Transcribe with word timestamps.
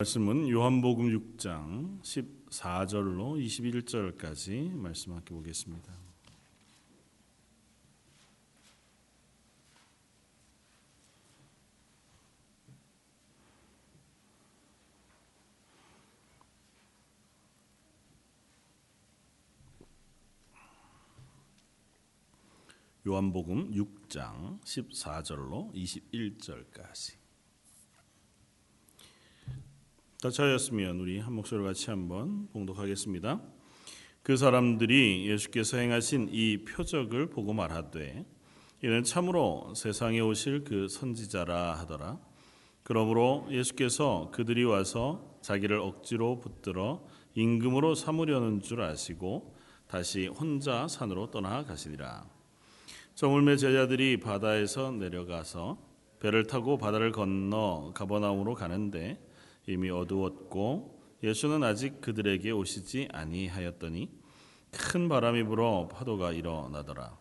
말씀은 0.00 0.48
요한복음 0.48 1.08
6장 1.08 2.00
14절로 2.02 3.36
21절까지 3.44 4.70
말씀 4.70 5.12
함께 5.12 5.34
보겠습니다. 5.34 5.92
요한복음 23.04 23.72
6장 23.72 24.60
14절로 24.60 25.74
21절까지 25.74 27.27
다 30.20 30.30
차였으면 30.30 30.98
우리 30.98 31.20
한 31.20 31.32
목소리로 31.32 31.64
같이 31.64 31.90
한번 31.90 32.48
봉독하겠습니다. 32.48 33.40
그 34.24 34.36
사람들이 34.36 35.28
예수께서 35.28 35.76
행하신 35.76 36.30
이 36.32 36.64
표적을 36.64 37.30
보고 37.30 37.52
말하되 37.52 38.26
이는 38.82 39.04
참으로 39.04 39.72
세상에 39.76 40.18
오실 40.18 40.64
그 40.64 40.88
선지자라 40.88 41.74
하더라. 41.78 42.18
그러므로 42.82 43.46
예수께서 43.48 44.32
그들이 44.32 44.64
와서 44.64 45.38
자기를 45.40 45.78
억지로 45.78 46.40
붙들어 46.40 47.06
임금으로 47.36 47.94
삼으려는 47.94 48.60
줄 48.60 48.80
아시고 48.80 49.54
다시 49.86 50.26
혼자 50.26 50.88
산으로 50.88 51.30
떠나 51.30 51.64
가시니라. 51.64 52.26
저물매 53.14 53.56
제자들이 53.56 54.18
바다에서 54.18 54.90
내려가서 54.90 55.78
배를 56.18 56.48
타고 56.48 56.76
바다를 56.76 57.12
건너 57.12 57.92
가버나움으로 57.94 58.54
가는데 58.54 59.27
이미 59.68 59.90
어두웠고 59.90 60.98
예수는 61.22 61.62
아직 61.62 62.00
그들에게 62.00 62.50
오시지 62.50 63.08
아니하였더니 63.12 64.08
큰 64.70 65.08
바람이 65.08 65.44
불어 65.44 65.88
파도가 65.88 66.32
일어나더라. 66.32 67.18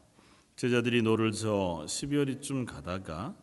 제자들이 0.55 1.01
노를 1.01 1.33
저어 1.33 1.56
십여 1.56 1.83
리쯤 1.85 2.65
가다가 2.65 3.35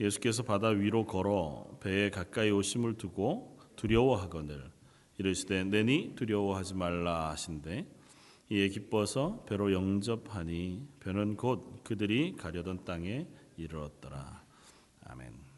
예수께서 0.00 0.42
바다 0.42 0.68
위로 0.68 1.06
걸어 1.06 1.76
배에 1.80 2.10
가까이 2.10 2.50
오심을 2.50 2.94
보고 2.94 3.58
두려워하거늘 3.76 4.70
이르시되 5.18 5.64
내니 5.64 6.14
두려워하지 6.14 6.74
말라 6.74 7.30
하신대 7.30 7.86
이에 8.48 8.68
기뻐서 8.68 9.44
배로 9.48 9.72
영접하니 9.72 10.86
배는 11.00 11.36
곧 11.36 11.82
그들이 11.84 12.36
가려던 12.36 12.84
땅에 12.84 13.26
이르렀더라. 13.56 14.42
아멘. 15.04 15.51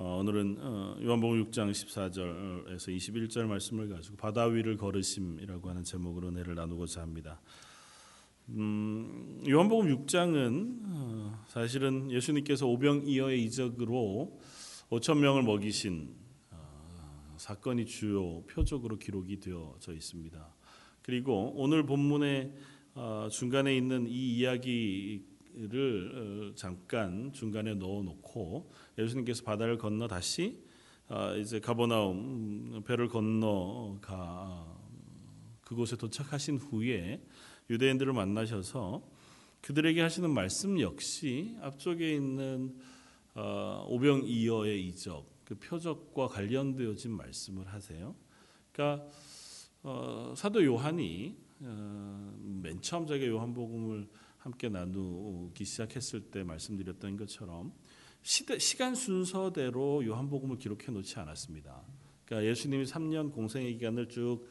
어, 0.00 0.18
오늘은 0.20 0.58
어, 0.60 0.96
요한복음 1.02 1.46
6장 1.46 1.72
14절에서 1.72 2.96
21절 2.96 3.46
말씀을 3.46 3.88
가지고 3.88 4.16
바다 4.16 4.44
위를 4.44 4.76
걸으심이라고 4.76 5.68
하는 5.68 5.82
제목으로 5.82 6.28
은혜를 6.28 6.54
나누고자 6.54 7.02
합니다. 7.02 7.40
음, 8.50 9.42
요한복음 9.48 10.06
6장은 10.06 10.82
어, 10.84 11.44
사실은 11.48 12.12
예수님께서 12.12 12.68
오병이어의 12.68 13.42
이적으로 13.42 14.38
5천 14.90 15.18
명을 15.18 15.42
먹이신 15.42 16.14
어, 16.52 17.34
사건이 17.36 17.86
주요 17.86 18.44
표적으로 18.44 19.00
기록이 19.00 19.40
되어져 19.40 19.94
있습니다. 19.94 20.54
그리고 21.02 21.54
오늘 21.56 21.84
본문의 21.84 22.54
어, 22.94 23.26
중간에 23.32 23.76
있는 23.76 24.06
이 24.06 24.36
이야기 24.36 25.24
를 25.60 26.12
어, 26.14 26.54
잠깐 26.54 27.32
중간에 27.32 27.74
넣어놓고 27.74 28.70
예수님께서 28.98 29.44
바다를 29.44 29.78
건너 29.78 30.08
다시 30.08 30.62
어, 31.08 31.34
이제 31.36 31.60
가버나움 31.60 32.82
배를 32.84 33.08
건너가 33.08 34.76
그곳에 35.62 35.96
도착하신 35.96 36.58
후에 36.58 37.22
유대인들을 37.70 38.12
만나셔서 38.12 39.02
그들에게 39.60 40.00
하시는 40.00 40.30
말씀 40.30 40.80
역시 40.80 41.56
앞쪽에 41.62 42.14
있는 42.14 42.76
어, 43.34 43.86
오병이어의 43.88 44.86
이적 44.88 45.26
그 45.44 45.54
표적과 45.54 46.28
관련되어진 46.28 47.12
말씀을 47.12 47.66
하세요. 47.68 48.14
그러니까 48.72 49.08
사도 50.34 50.62
요한이 50.62 51.36
맨 51.58 52.82
처음 52.82 53.06
자기 53.06 53.26
요한복음을 53.26 54.08
함께 54.38 54.68
나누기 54.68 55.64
시작했을 55.64 56.20
때 56.30 56.44
말씀드렸던 56.44 57.16
것처럼 57.16 57.72
시대, 58.22 58.58
시간 58.58 58.94
순서대로 58.94 60.04
요한복음을 60.04 60.58
기록해 60.58 60.90
놓지 60.92 61.18
않았습니다. 61.18 61.82
그러니까 62.24 62.50
예수님이 62.50 62.84
3년 62.84 63.32
공생의 63.32 63.74
기간을 63.74 64.08
쭉 64.08 64.46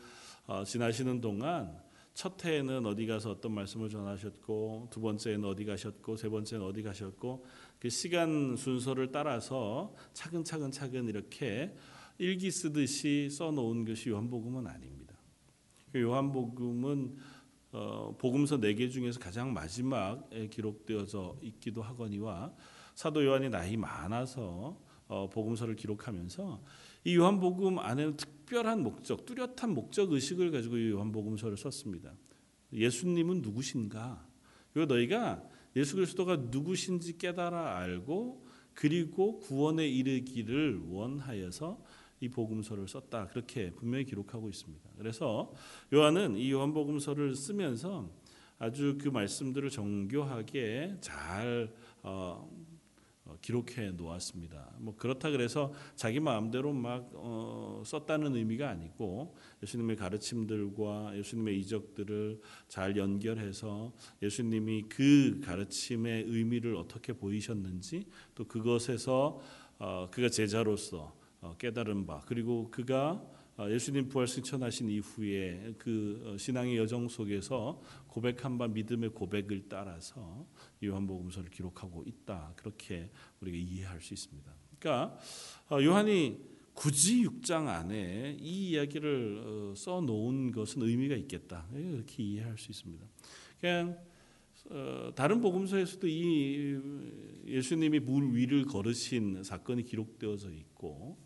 어, 0.48 0.64
지나시는 0.64 1.22
동안 1.22 1.80
첫 2.14 2.44
해에는 2.44 2.86
어디 2.88 3.06
가서 3.06 3.30
어떤 3.30 3.52
말씀을 3.52 3.90
전하셨고 3.90 4.88
두 4.90 5.02
번째는 5.02 5.46
어디 5.46 5.66
가셨고 5.66 6.18
세 6.18 6.30
번째는 6.30 6.66
어디 6.66 6.82
가셨고 6.82 7.46
그 7.78 7.90
시간 7.90 8.56
순서를 8.56 9.12
따라서 9.12 9.94
차근차근 10.14 10.72
차근 10.72 11.08
이렇게 11.08 11.76
일기 12.18 12.50
쓰듯이 12.50 13.30
써놓은 13.30 13.86
것이 13.86 14.10
요한복음은 14.10 14.66
아닙니다. 14.66 15.16
그 15.92 16.02
요한복음은 16.02 17.18
어, 17.74 18.16
복음서 18.18 18.60
네 18.60 18.74
개 18.74 18.90
중에서 18.90 19.20
가장 19.20 19.54
마지막에 19.54 20.48
기록되어져 20.48 21.38
있기도 21.44 21.84
하거니와 21.84 22.52
사도 22.98 23.24
요한이 23.24 23.50
나이 23.50 23.78
많아서 23.78 24.76
어, 25.08 25.30
복음서를 25.30 25.76
기록하면서 25.76 26.64
이 27.04 27.16
요한복음 27.16 27.78
안에는 27.78 28.18
특별한 28.18 28.82
목적, 28.82 29.24
뚜렷한 29.24 29.76
목적 29.76 30.12
의식을 30.12 30.50
가지고 30.50 30.78
이 30.78 30.90
요한복음서를 30.90 31.58
썼습니다. 31.58 32.12
예수님은 32.74 33.44
누구신가? 33.44 34.28
그리고 34.74 34.92
너희가 34.92 35.48
예수 35.76 35.96
그리스도가 35.96 36.38
누구신지 36.50 37.20
깨달아 37.20 37.78
알고 37.78 38.48
그리고 38.74 39.38
구원에 39.42 39.88
이르기를 39.88 40.82
원하여서 40.88 41.80
이 42.20 42.30
복음서를 42.30 42.88
썼다. 42.88 43.28
그렇게 43.28 43.70
분명히 43.76 44.06
기록하고 44.06 44.50
있습니다. 44.50 44.90
그래서 44.98 45.54
요한은 45.94 46.36
이 46.36 46.52
요한복음서를 46.52 47.36
쓰면서 47.36 48.10
아주 48.58 48.98
그 49.00 49.10
말씀들을 49.10 49.70
정교하게 49.70 50.96
잘 51.00 51.72
어, 52.02 52.48
어, 52.50 52.57
기록해 53.42 53.92
놓았습니다. 53.92 54.76
뭐 54.80 54.96
그렇다 54.96 55.30
그래서 55.32 55.74
자기 55.96 56.20
마음대로 56.20 56.74
막 56.74 57.10
어, 57.14 57.82
썼다는 57.86 58.36
의미가 58.36 58.70
아니고 58.70 59.36
예수님의 59.64 59.96
가르침들과 59.96 61.18
예수님의 61.18 61.60
이적들을 61.60 62.42
잘 62.68 62.98
연결해서 62.98 63.94
예수님이 64.22 64.84
그 64.90 65.40
가르침의 65.44 66.24
의미를 66.28 66.76
어떻게 66.76 67.14
보이셨는지 67.14 68.08
또 68.36 68.46
그것에서 68.46 69.40
어, 69.80 70.08
그가 70.12 70.30
제자로서 70.30 71.16
어, 71.42 71.56
깨달은 71.58 72.06
바 72.06 72.22
그리고 72.26 72.70
그가 72.72 73.12
어, 73.12 73.37
예수님 73.60 74.08
부활 74.08 74.28
승천하신 74.28 74.90
이후에 74.90 75.74
그 75.80 76.22
어, 76.26 76.38
신앙의 76.38 76.78
여정 76.78 77.08
속에서 77.08 77.82
고백한 78.08 78.58
바 78.58 78.68
믿음의 78.68 79.10
고백을 79.10 79.64
따라서 79.68 80.46
요한복음서를 80.84 81.50
기록하고 81.50 82.04
있다 82.06 82.54
그렇게 82.56 83.10
우리가 83.42 83.58
이해할 83.58 84.00
수 84.00 84.14
있습니다. 84.14 84.52
그러니까 84.80 85.18
요한이 85.72 86.38
굳이 86.74 87.24
6장 87.24 87.68
안에 87.68 88.38
이 88.40 88.70
이야기를 88.70 89.74
써 89.76 90.00
놓은 90.02 90.52
것은 90.52 90.84
의미가 90.84 91.16
있겠다 91.16 91.68
이렇게 91.74 92.22
이해할 92.22 92.56
수 92.60 92.72
있습니다. 92.72 93.04
그냥 93.60 93.98
다른 95.16 95.42
복음서에서도 95.42 96.08
이 96.08 96.80
예수님이 97.48 98.00
물 98.00 98.36
위를 98.36 98.66
걸으신 98.66 99.44
사건이 99.44 99.84
기록되어져 99.84 100.52
있고 100.52 101.18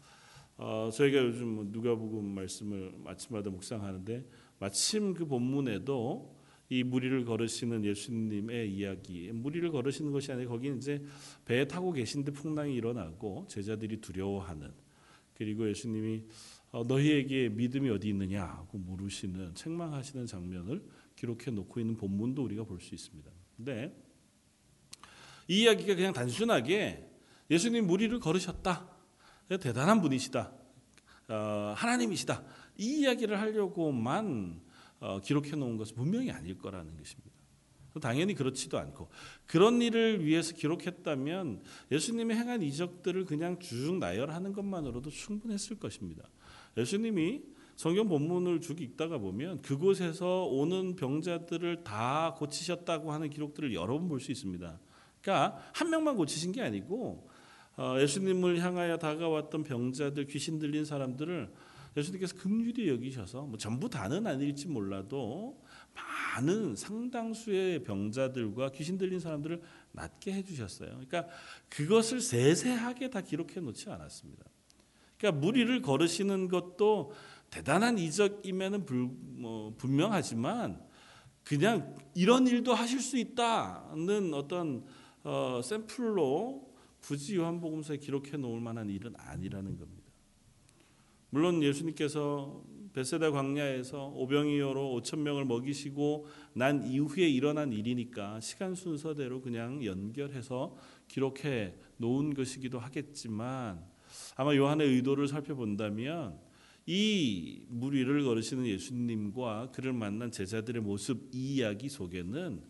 어, 0.63 0.91
저희가 0.93 1.17
요즘 1.17 1.47
뭐 1.47 1.65
누가복음 1.67 2.23
말씀을 2.35 2.93
마침마다 3.03 3.49
묵상하는데 3.49 4.23
마침 4.59 5.15
그 5.15 5.25
본문에도 5.25 6.39
이 6.69 6.83
무리를 6.83 7.25
걸으시는 7.25 7.83
예수님의 7.83 8.71
이야기, 8.71 9.31
무리를 9.31 9.71
걸으시는 9.71 10.11
것이 10.11 10.31
아니라 10.31 10.51
거기 10.51 10.71
이제 10.77 11.03
배에 11.45 11.67
타고 11.67 11.91
계신데 11.91 12.33
풍랑이 12.33 12.75
일어나고 12.75 13.47
제자들이 13.49 14.01
두려워하는 14.01 14.71
그리고 15.33 15.67
예수님이 15.67 16.25
어, 16.71 16.83
너희에게 16.83 17.49
믿음이 17.49 17.89
어디 17.89 18.09
있느냐 18.09 18.43
하고 18.43 18.77
물으시는 18.77 19.55
책망하시는 19.55 20.27
장면을 20.27 20.83
기록해 21.15 21.49
놓고 21.49 21.79
있는 21.79 21.97
본문도 21.97 22.43
우리가 22.43 22.65
볼 22.65 22.79
수 22.79 22.93
있습니다. 22.93 23.31
근데 23.57 23.99
이 25.47 25.63
이야기가 25.63 25.95
그냥 25.95 26.13
단순하게 26.13 27.09
예수님 27.49 27.87
무리를 27.87 28.19
걸으셨다. 28.19 28.90
대단한 29.57 30.01
분이시다. 30.01 30.51
어, 31.29 31.73
하나님이시다. 31.75 32.43
이 32.77 33.01
이야기를 33.01 33.39
하려고만 33.39 34.61
어, 34.99 35.19
기록해 35.21 35.51
놓은 35.55 35.77
것은 35.77 35.95
분명히 35.95 36.31
아닐 36.31 36.57
거라는 36.57 36.95
것입니다. 36.97 37.31
당연히 38.01 38.33
그렇지도 38.35 38.79
않고 38.79 39.09
그런 39.45 39.81
일을 39.81 40.23
위해서 40.23 40.53
기록했다면 40.53 41.61
예수님이 41.91 42.35
행한 42.35 42.61
이적들을 42.61 43.25
그냥 43.25 43.59
쭉 43.59 43.97
나열하는 43.97 44.53
것만으로도 44.53 45.09
충분했을 45.09 45.77
것입니다. 45.77 46.23
예수님이 46.77 47.41
성경 47.75 48.07
본문을 48.07 48.61
쭉 48.61 48.79
읽다가 48.79 49.17
보면 49.17 49.61
그곳에서 49.61 50.45
오는 50.45 50.95
병자들을 50.95 51.83
다 51.83 52.35
고치셨다고 52.37 53.11
하는 53.11 53.29
기록들을 53.29 53.73
여러 53.73 53.97
번 53.97 54.07
볼 54.07 54.21
수 54.21 54.31
있습니다. 54.31 54.79
그러니까 55.21 55.61
한 55.73 55.89
명만 55.89 56.15
고치신 56.15 56.51
게 56.51 56.61
아니고 56.61 57.27
어, 57.27 57.30
예수님을 57.77 58.59
향하여 58.59 58.97
다가왔던 58.97 59.63
병자들, 59.63 60.27
귀신 60.27 60.59
들린 60.59 60.85
사람들을 60.85 61.51
예수님께서 61.97 62.35
긍휼히 62.37 62.87
여기셔서 62.87 63.43
뭐 63.43 63.57
전부 63.57 63.89
다는 63.89 64.25
아닐지 64.25 64.67
몰라도 64.67 65.61
많은 65.93 66.75
상당수의 66.75 67.83
병자들과 67.83 68.71
귀신 68.71 68.97
들린 68.97 69.19
사람들을 69.19 69.61
낫게 69.91 70.33
해주셨어요. 70.33 70.89
그러니까 70.89 71.27
그것을 71.69 72.21
세세하게 72.21 73.09
다 73.09 73.21
기록해 73.21 73.59
놓지 73.59 73.89
않았습니다. 73.89 74.45
그러니까 75.17 75.41
무리를 75.41 75.81
걸으시는 75.81 76.47
것도 76.47 77.11
대단한 77.49 77.97
이적임에는 77.97 78.85
불, 78.85 79.09
뭐 79.19 79.75
분명하지만 79.77 80.81
그냥 81.43 81.95
이런 82.15 82.47
일도 82.47 82.73
하실 82.73 83.01
수 83.01 83.17
있다는 83.17 84.33
어떤 84.33 84.85
어, 85.23 85.59
샘플로 85.63 86.70
굳이 87.01 87.35
요한복음서에 87.35 87.97
기록해 87.97 88.37
놓을 88.37 88.61
만한 88.61 88.89
일은 88.89 89.13
아니라는 89.17 89.77
겁니다. 89.77 90.11
물론 91.29 91.63
예수님께서 91.63 92.63
베세다 92.93 93.31
광야에서 93.31 94.07
오병이어로 94.15 94.99
5천 95.01 95.19
명을 95.19 95.45
먹이시고 95.45 96.27
난 96.53 96.85
이후에 96.85 97.29
일어난 97.29 97.71
일이니까 97.71 98.41
시간 98.41 98.75
순서대로 98.75 99.41
그냥 99.41 99.83
연결해서 99.85 100.75
기록해 101.07 101.75
놓은 101.97 102.33
것이기도 102.33 102.79
하겠지만 102.79 103.81
아마 104.35 104.55
요한의 104.55 104.89
의도를 104.89 105.29
살펴본다면 105.29 106.37
이 106.85 107.61
무리를 107.69 108.23
걸으시는 108.25 108.65
예수님과 108.65 109.71
그를 109.71 109.93
만난 109.93 110.31
제자들의 110.31 110.81
모습 110.81 111.29
이 111.33 111.55
이야기 111.55 111.87
속에는 111.87 112.61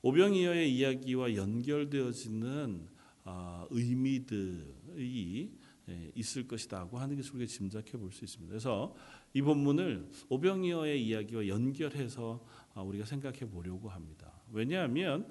오병이어의 0.00 0.74
이야기와 0.74 1.34
연결되어지는 1.34 2.86
아, 2.86 2.97
의미들이 3.70 5.52
예, 5.88 6.12
있을 6.14 6.46
것이다고 6.46 6.98
하는 6.98 7.16
것을 7.16 7.36
우리가 7.36 7.50
짐작해 7.50 7.96
볼 7.96 8.12
수 8.12 8.24
있습니다. 8.24 8.50
그래서 8.50 8.94
이 9.32 9.40
본문을 9.42 10.08
오병이어의 10.28 11.02
이야기와 11.02 11.48
연결해서 11.48 12.44
아, 12.74 12.82
우리가 12.82 13.04
생각해 13.06 13.40
보려고 13.50 13.88
합니다. 13.88 14.32
왜냐하면 14.52 15.30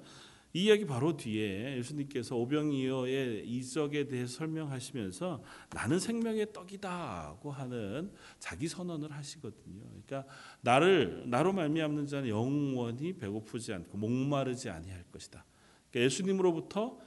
이 0.54 0.64
이야기 0.64 0.86
바로 0.86 1.16
뒤에 1.16 1.76
예수님께서 1.76 2.34
오병이어의 2.36 3.48
이적에 3.48 4.08
대해 4.08 4.26
설명하시면서 4.26 5.42
나는 5.74 6.00
생명의 6.00 6.52
떡이다고 6.52 7.50
하는 7.50 8.10
자기 8.38 8.66
선언을 8.66 9.12
하시거든요. 9.12 9.84
그러니까 9.88 10.24
나를 10.62 11.24
나로 11.26 11.52
말미암는 11.52 12.06
자는 12.06 12.30
영원히 12.30 13.12
배고프지 13.12 13.74
않고 13.74 13.98
목마르지 13.98 14.70
아니할 14.70 15.04
것이다. 15.12 15.44
그러니까 15.90 16.06
예수님으로부터 16.06 16.98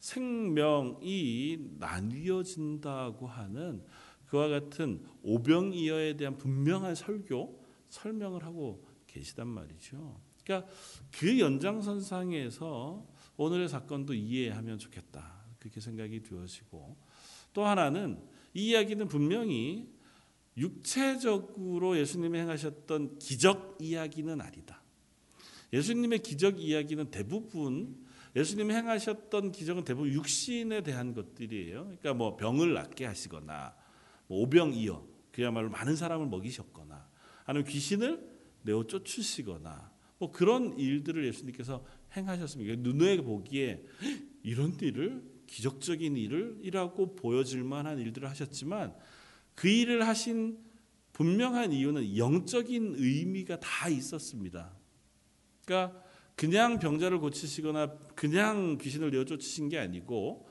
생명이 0.00 1.58
나뉘어진다고 1.78 3.26
하는 3.26 3.84
그와 4.26 4.48
같은 4.48 5.02
오병이어에 5.22 6.16
대한 6.16 6.36
분명한 6.36 6.94
설교 6.94 7.64
설명을 7.88 8.44
하고 8.44 8.86
계시단 9.06 9.48
말이죠. 9.48 10.20
그러니까 10.44 10.70
그 11.10 11.38
연장선상에서 11.38 13.06
오늘의 13.36 13.68
사건도 13.68 14.14
이해하면 14.14 14.78
좋겠다. 14.78 15.38
그렇게 15.58 15.80
생각이 15.80 16.22
되어지고 16.22 16.96
또 17.52 17.64
하나는 17.64 18.22
이 18.54 18.70
이야기는 18.70 19.08
분명히 19.08 19.88
육체적으로 20.56 21.98
예수님이 21.98 22.38
행하셨던 22.38 23.18
기적 23.18 23.78
이야기는 23.80 24.40
아니다. 24.40 24.82
예수님의 25.72 26.20
기적 26.20 26.60
이야기는 26.60 27.10
대부분 27.10 28.07
예수님이 28.36 28.74
행하셨던 28.74 29.52
기적은 29.52 29.84
대부분 29.84 30.12
육신에 30.12 30.82
대한 30.82 31.14
것들이에요. 31.14 31.84
그러니까 31.84 32.14
뭐 32.14 32.36
병을 32.36 32.74
낫게 32.74 33.04
하시거나 33.04 33.74
뭐 34.26 34.42
오병이어 34.42 35.06
그야말로 35.32 35.70
많은 35.70 35.96
사람을 35.96 36.26
먹이셨거나 36.26 37.08
아니면 37.44 37.66
귀신을 37.66 38.28
내어 38.62 38.86
쫓으시거나 38.86 39.90
뭐 40.18 40.32
그런 40.32 40.78
일들을 40.78 41.26
예수님께서 41.26 41.84
행하셨습니다. 42.16 42.76
눈에 42.82 43.20
보기에 43.22 43.84
이런 44.42 44.76
일을 44.80 45.22
기적적인 45.46 46.16
일을 46.16 46.58
이라고 46.62 47.14
보여질 47.14 47.64
만한 47.64 47.98
일들을 47.98 48.28
하셨지만 48.28 48.94
그 49.54 49.68
일을 49.68 50.06
하신 50.06 50.58
분명한 51.12 51.72
이유는 51.72 52.16
영적인 52.16 52.94
의미가 52.96 53.58
다 53.60 53.88
있었습니다. 53.88 54.72
그러니까 55.64 56.00
그냥 56.38 56.78
병자를 56.78 57.18
고치시거나 57.18 57.96
그냥 58.14 58.78
귀신을 58.78 59.10
내어 59.10 59.24
쫓으신 59.24 59.68
게 59.68 59.76
아니고 59.76 60.48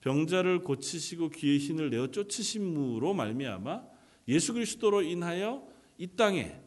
병자를 0.00 0.60
고치시고 0.60 1.30
귀신을 1.30 1.90
내어 1.90 2.06
쫓으심으로 2.12 3.14
말미암아 3.14 3.82
예수 4.28 4.52
그리스도로 4.52 5.02
인하여 5.02 5.66
이 5.98 6.06
땅에 6.06 6.60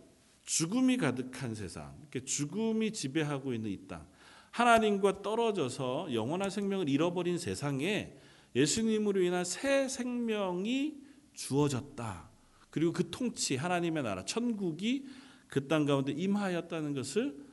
죽음이 0.44 0.98
가득한 0.98 1.56
세상, 1.56 1.96
죽음이 2.26 2.92
지배하고 2.92 3.54
있는 3.54 3.72
이 3.72 3.88
땅, 3.88 4.06
하나님과 4.52 5.22
떨어져서 5.22 6.10
영원한 6.14 6.50
생명을 6.50 6.90
잃어버린 6.90 7.38
세상에 7.38 8.18
예수님으로 8.54 9.22
인한 9.22 9.46
새 9.46 9.88
생명이 9.88 10.96
주어졌다. 11.34 12.30
그리고 12.70 12.92
그 12.92 13.10
통치, 13.10 13.56
하나님의 13.56 14.04
나라, 14.04 14.26
천국이 14.26 15.06
그 15.48 15.68
땅 15.70 15.86
가운데 15.86 16.12
임하였다는 16.12 16.94
것을 16.94 17.47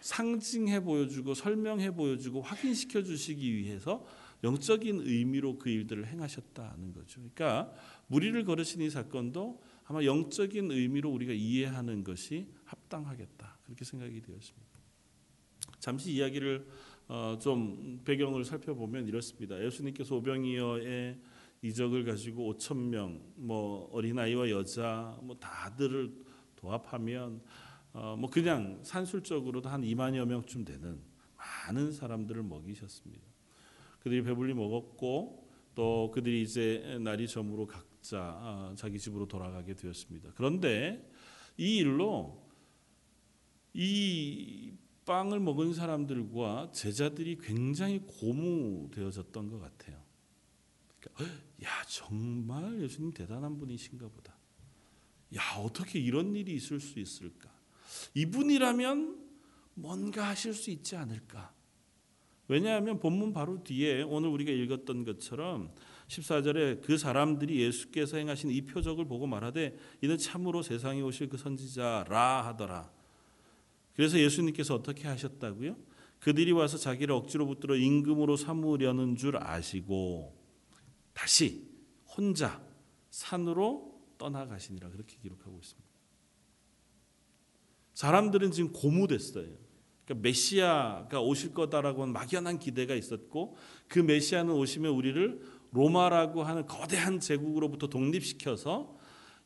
상징해 0.00 0.80
보여주고 0.80 1.34
설명해 1.34 1.94
보여주고 1.94 2.42
확인시켜 2.42 3.02
주시기 3.02 3.56
위해서 3.56 4.04
영적인 4.42 5.02
의미로 5.04 5.58
그 5.58 5.68
일들을 5.68 6.06
행하셨다는 6.06 6.92
거죠. 6.92 7.20
그러니까 7.20 7.72
무리를 8.06 8.42
걸으신 8.44 8.80
이 8.80 8.90
사건도 8.90 9.60
아마 9.84 10.04
영적인 10.04 10.70
의미로 10.70 11.10
우리가 11.10 11.32
이해하는 11.32 12.04
것이 12.04 12.46
합당하겠다. 12.64 13.58
그렇게 13.64 13.84
생각이 13.84 14.20
되었습니다. 14.22 14.70
잠시 15.78 16.12
이야기를 16.12 16.66
어, 17.08 17.36
좀 17.40 18.00
배경을 18.04 18.44
살펴보면 18.44 19.08
이렇습니다. 19.08 19.62
예수님께서 19.64 20.14
오병이어의 20.16 21.18
이적을 21.62 22.04
가지고 22.04 22.54
5천 22.54 22.76
명, 22.76 23.20
뭐 23.34 23.90
어린 23.92 24.18
아이와 24.18 24.48
여자, 24.50 25.18
뭐 25.22 25.36
다들을 25.38 26.14
도합하면 26.56 27.42
어, 27.92 28.16
뭐 28.16 28.30
그냥 28.30 28.80
산술적으로도 28.82 29.68
한 29.68 29.82
2만여 29.82 30.24
명쯤 30.24 30.64
되는 30.64 31.00
많은 31.36 31.92
사람들을 31.92 32.42
먹이셨습니다. 32.42 33.24
그들이 34.00 34.22
배불리 34.22 34.54
먹었고 34.54 35.48
또 35.74 36.10
그들이 36.12 36.42
이제 36.42 36.98
날이 37.02 37.26
저물어 37.26 37.66
각자 37.66 38.18
아, 38.20 38.74
자기 38.76 38.98
집으로 38.98 39.26
돌아가게 39.26 39.74
되었습니다. 39.74 40.32
그런데 40.34 41.08
이 41.56 41.76
일로 41.76 42.48
이 43.72 44.72
빵을 45.04 45.40
먹은 45.40 45.74
사람들과 45.74 46.70
제자들이 46.72 47.38
굉장히 47.38 48.00
고무되어졌던 48.06 49.48
것 49.50 49.58
같아요. 49.58 50.00
그러니까, 51.00 51.34
야 51.64 51.68
정말 51.88 52.80
예수님 52.80 53.12
대단한 53.12 53.58
분이신가 53.58 54.08
보다. 54.08 54.36
야 55.34 55.40
어떻게 55.58 55.98
이런 55.98 56.34
일이 56.34 56.54
있을 56.54 56.80
수 56.80 56.98
있을까? 56.98 57.49
이분이라면 58.14 59.18
뭔가 59.74 60.28
하실 60.28 60.54
수 60.54 60.70
있지 60.70 60.96
않을까? 60.96 61.52
왜냐하면 62.48 62.98
본문 62.98 63.32
바로 63.32 63.62
뒤에 63.62 64.02
오늘 64.02 64.28
우리가 64.30 64.50
읽었던 64.50 65.04
것처럼 65.04 65.72
14절에 66.08 66.82
그 66.82 66.98
사람들이 66.98 67.60
예수께서 67.60 68.16
행하신 68.16 68.50
이 68.50 68.62
표적을 68.62 69.04
보고 69.06 69.28
말하되 69.28 69.76
이는 70.00 70.18
참으로 70.18 70.62
세상에 70.62 71.00
오실 71.00 71.28
그 71.28 71.36
선지자라 71.36 72.46
하더라. 72.46 72.90
그래서 73.94 74.18
예수님께서 74.18 74.74
어떻게 74.74 75.06
하셨다고요? 75.06 75.76
그들이 76.18 76.52
와서 76.52 76.76
자기를 76.76 77.14
억지로 77.14 77.46
붙들어 77.46 77.76
임금으로 77.76 78.36
삼으려는 78.36 79.16
줄 79.16 79.36
아시고 79.36 80.36
다시 81.12 81.68
혼자 82.16 82.60
산으로 83.10 84.00
떠나가시니라 84.18 84.90
그렇게 84.90 85.16
기록하고 85.22 85.58
있습니다. 85.58 85.89
사람들은 88.00 88.50
지금 88.50 88.72
고무됐어요. 88.72 89.44
그러니까 90.06 90.22
메시아가 90.22 91.20
오실 91.20 91.52
거다라고 91.52 92.06
는 92.06 92.14
막연한 92.14 92.58
기대가 92.58 92.94
있었고 92.94 93.58
그 93.88 93.98
메시아는 93.98 94.54
오시면 94.54 94.90
우리를 94.90 95.42
로마라고 95.72 96.42
하는 96.42 96.64
거대한 96.64 97.20
제국으로부터 97.20 97.88
독립시켜서 97.88 98.96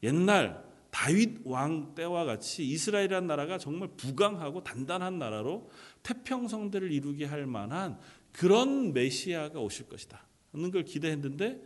옛날 0.04 0.64
다윗 0.92 1.40
왕 1.44 1.96
때와 1.96 2.24
같이 2.26 2.64
이스라엘이라는 2.64 3.26
나라가 3.26 3.58
정말 3.58 3.88
부강하고 3.96 4.62
단단한 4.62 5.18
나라로 5.18 5.68
태평성대를 6.04 6.92
이루게 6.92 7.24
할 7.24 7.48
만한 7.48 7.98
그런 8.30 8.92
메시아가 8.92 9.58
오실 9.58 9.88
것이다. 9.88 10.24
하는 10.52 10.70
걸 10.70 10.84
기대했는데 10.84 11.60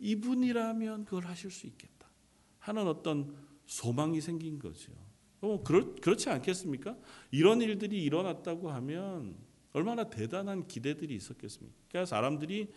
이분이라면 0.00 1.06
그걸 1.06 1.24
하실 1.24 1.50
수 1.50 1.66
있겠다. 1.66 2.10
하는 2.58 2.86
어떤 2.86 3.34
소망이 3.64 4.20
생긴 4.20 4.58
거죠. 4.58 5.05
어, 5.54 5.62
그렇, 5.62 5.94
그렇지 5.96 6.28
않겠습니까? 6.28 6.96
이런 7.30 7.60
일들이 7.60 8.02
일어났다고 8.02 8.70
하면 8.70 9.36
얼마나 9.72 10.08
대단한 10.10 10.66
기대들이 10.66 11.14
있었겠습니까? 11.14 11.76
그러니까 11.88 12.06
사람들이 12.06 12.72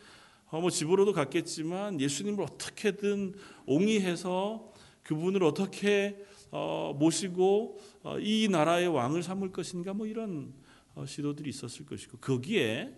어, 0.47 0.61
뭐 0.61 0.69
집으로도 0.69 1.13
갔겠지만 1.13 1.99
예수님을 2.01 2.43
어떻게든 2.43 3.35
옹이해서 3.65 4.73
그분을 5.03 5.43
어떻게 5.43 6.23
어, 6.51 6.95
모시고 6.97 7.79
어, 8.03 8.19
이 8.19 8.47
나라의 8.49 8.88
왕을 8.88 9.23
삼을 9.23 9.51
것인가 9.51 9.93
뭐 9.93 10.07
이런 10.07 10.53
어, 10.95 11.05
시도들이 11.05 11.49
있었을 11.49 11.85
것이고 11.85 12.17
거기에 12.17 12.95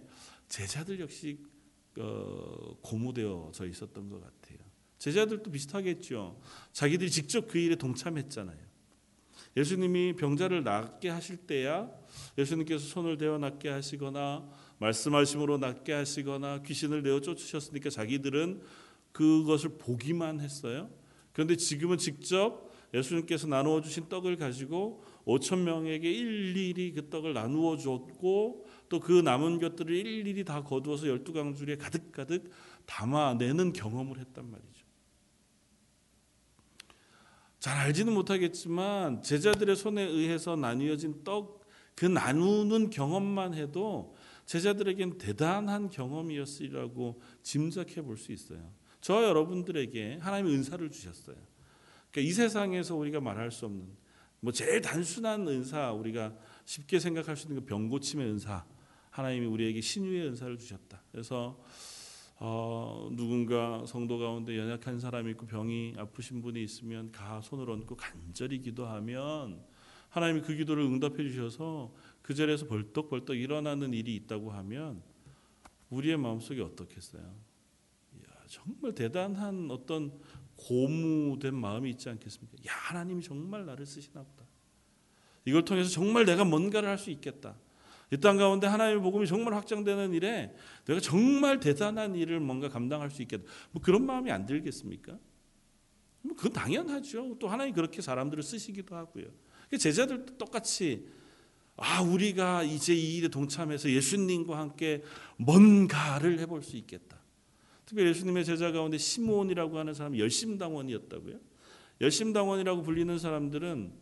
제자들 0.48 1.00
역시 1.00 1.40
어, 1.98 2.78
고무되어져 2.82 3.66
있었던 3.68 4.10
것 4.10 4.22
같아요. 4.22 4.60
제자들도 4.98 5.52
비슷하겠죠. 5.52 6.40
자기들이 6.72 7.10
직접 7.10 7.48
그 7.48 7.58
일에 7.58 7.76
동참했잖아요. 7.76 8.71
예수님이 9.58 10.16
병자를 10.16 10.64
낫게 10.64 11.10
하실 11.10 11.38
때야 11.38 11.90
예수님께서 12.38 12.86
손을 12.86 13.18
대어 13.18 13.38
낫게 13.38 13.70
하시거나 13.70 14.48
말씀하심으로 14.80 15.58
낫게 15.58 15.94
하시거나 15.94 16.62
귀신을 16.64 17.04
내어 17.04 17.20
쫓으셨으니까 17.20 17.90
자기들은 17.90 18.62
그것을 19.12 19.78
보기만 19.78 20.40
했어요. 20.40 20.90
그런데 21.34 21.56
지금은 21.56 21.98
직접 21.98 22.72
예수님께서 22.94 23.48
나누어 23.48 23.82
주신 23.82 24.10
떡을 24.10 24.38
가지고 24.38 25.04
5천 25.26 25.60
명에게 25.60 26.12
일일이 26.12 26.94
그 26.94 27.10
떡을 27.10 27.34
나누어 27.34 27.78
줬고 27.78 28.66
또 28.90 29.00
그 29.00 29.14
남은 29.22 29.60
것들을 29.60 29.96
일일이 29.96 30.44
다 30.44 30.64
거두어서 30.64 31.08
열두 31.08 31.32
강줄에 31.32 31.78
가득가득 31.78 32.50
담아내는 32.86 33.74
경험을 33.74 34.20
했단 34.20 34.50
말이죠. 34.50 34.81
잘 37.62 37.78
알지는 37.78 38.14
못하겠지만 38.14 39.22
제자들의 39.22 39.78
손에 39.78 40.04
의해서 40.04 40.58
나뉘어진 40.58 41.24
떡 41.24 41.62
그 41.96 42.06
나누는 42.08 42.90
경험만 42.90 43.54
해도 43.54 44.16
제자들에겐 44.48 45.20
대단한 45.20 45.90
경험이었으리라고 45.90 47.22
짐작해 47.44 48.02
볼 48.02 48.18
수 48.18 48.32
있어요. 48.32 48.74
저 49.02 49.24
여러분들에게 49.24 50.18
하나님의 50.20 50.56
은사를 50.56 50.90
주셨어요. 50.90 51.36
그러니까 52.12 52.30
이 52.30 52.34
세상에서 52.34 52.96
우리가 52.96 53.22
말할 53.22 53.52
수 53.52 53.66
없는 53.66 53.88
뭐 54.40 54.52
제일 54.52 54.82
단순한 54.82 55.48
은사 55.48 55.92
우리가 55.92 56.34
쉽게 56.66 57.00
생각할 57.00 57.38
수 57.38 57.48
있는 57.48 57.62
그병 57.62 57.88
고침의 57.90 58.28
은사 58.28 58.66
하나님이 59.12 59.46
우리에게 59.46 59.80
신유의 59.80 60.30
은사를 60.30 60.58
주셨다. 60.58 61.04
그래서 61.12 61.64
어, 62.44 63.08
누군가 63.12 63.86
성도 63.86 64.18
가운데 64.18 64.58
연약한 64.58 65.00
사람이 65.00 65.30
있고 65.32 65.46
병이 65.46 65.94
아프신 65.96 66.42
분이 66.42 66.64
있으면 66.64 67.12
가 67.12 67.40
손을 67.40 67.70
얹고 67.70 67.96
간절히 67.96 68.60
기도하면 68.60 69.64
하나님이 70.10 70.42
그 70.42 70.56
기도를 70.56 70.84
응답해 70.86 71.18
주셔서 71.18 71.94
그 72.24 72.34
자리에서 72.34 72.66
벌떡벌떡 72.66 73.38
일어나는 73.38 73.94
일이 73.94 74.16
있다고 74.16 74.50
하면 74.54 75.04
우리의 75.92 76.18
마음속에 76.18 76.62
어떻겠어요? 76.62 77.22
이야, 78.16 78.24
정말 78.48 78.96
대단한 78.96 79.70
어떤 79.70 80.20
고무된 80.56 81.54
마음이 81.54 81.92
있지 81.92 82.10
않겠습니까? 82.10 82.58
야, 82.68 82.74
하나님이 82.74 83.22
정말 83.22 83.68
나를 83.68 83.86
쓰시나 83.86 84.24
보다. 84.24 84.46
이걸 85.46 85.64
통해서 85.64 85.92
정말 85.92 86.26
내가 86.26 86.44
뭔가를 86.44 86.90
할 86.90 86.98
수 86.98 87.12
있겠다. 87.12 87.56
이 88.12 88.18
땅 88.18 88.38
가운데 88.38 88.68
하나님의 88.68 89.02
복음이 89.02 89.26
정말 89.26 89.54
확장되는 89.54 90.14
일에 90.14 90.54
내가 90.86 91.00
정말 91.00 91.60
대단한 91.60 92.16
일을 92.16 92.42
뭔가 92.42 92.68
감당할 92.68 93.10
수 93.10 93.22
있겠다. 93.22 93.50
뭐 93.72 93.82
그런 93.82 94.06
마음이 94.06 94.30
안 94.32 94.46
들겠습니까? 94.46 95.18
뭐 96.22 96.36
그건 96.36 96.52
당연하죠. 96.52 97.38
또 97.40 97.48
하나님 97.48 97.74
그렇게 97.74 98.02
사람들을 98.02 98.44
쓰시기도 98.44 98.96
하고요. 98.96 99.26
제자들도 99.80 100.38
똑같이 100.38 101.08
아 101.78 102.02
우리가 102.02 102.64
이제 102.64 102.94
이 102.94 103.18
일에 103.18 103.30
동참해서 103.30 103.90
예수님과 103.90 104.58
함께 104.58 105.04
뭔가를 105.38 106.40
해볼 106.40 106.64
수 106.64 106.76
있겠다. 106.76 107.18
특별히 107.86 108.10
예수님의 108.10 108.44
제자 108.44 108.74
가운데 108.74 108.98
시몬이라고 108.98 109.80
하는 109.80 109.94
사람이 109.94 110.20
열심당원이었다고요. 110.20 111.40
열심당원이라고 112.02 112.84
불리는 112.84 113.18
사람들은 113.18 113.94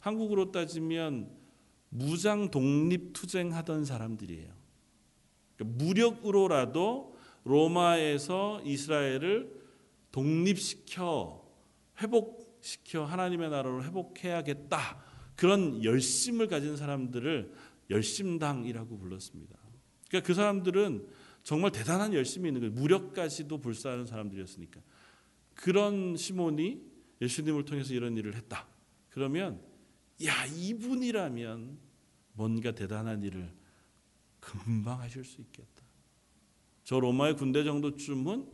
한국으로 0.00 0.52
따지면 0.52 1.45
무장 1.96 2.50
독립 2.50 3.12
투쟁하던 3.12 3.84
사람들이에요. 3.84 4.52
그러니까 5.56 5.84
무력으로라도 5.84 7.16
로마에서 7.44 8.60
이스라엘을 8.64 9.50
독립시켜 10.12 11.46
회복시켜 12.00 13.04
하나님의 13.04 13.50
나라로 13.50 13.84
회복해야겠다. 13.84 15.02
그런 15.36 15.82
열심을 15.84 16.48
가진 16.48 16.76
사람들을 16.76 17.52
열심당이라고 17.90 18.98
불렀습니다. 18.98 19.58
그러니까 20.08 20.26
그 20.26 20.34
사람들은 20.34 21.06
정말 21.42 21.70
대단한 21.70 22.12
열심이 22.12 22.48
있는 22.48 22.60
거예요. 22.60 22.74
무력까지도 22.74 23.58
불사하는 23.58 24.06
사람들이었으니까. 24.06 24.80
그런 25.54 26.16
시몬이 26.16 26.82
예수님을 27.22 27.64
통해서 27.64 27.94
이런 27.94 28.16
일을 28.16 28.34
했다. 28.34 28.66
그러면 29.08 29.60
야 30.24 30.44
이분이라면 30.46 31.85
뭔가 32.36 32.72
대단한 32.72 33.22
일을 33.22 33.52
금방 34.40 35.00
하실 35.00 35.24
수 35.24 35.40
있겠다. 35.40 35.84
저 36.84 37.00
로마의 37.00 37.36
군대 37.36 37.64
정도쯤은 37.64 38.48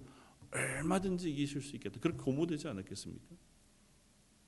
얼마든지 0.52 1.30
이기실 1.30 1.60
수 1.60 1.76
있겠다. 1.76 2.00
그렇게 2.00 2.22
고무되지 2.22 2.68
않았겠습니까? 2.68 3.36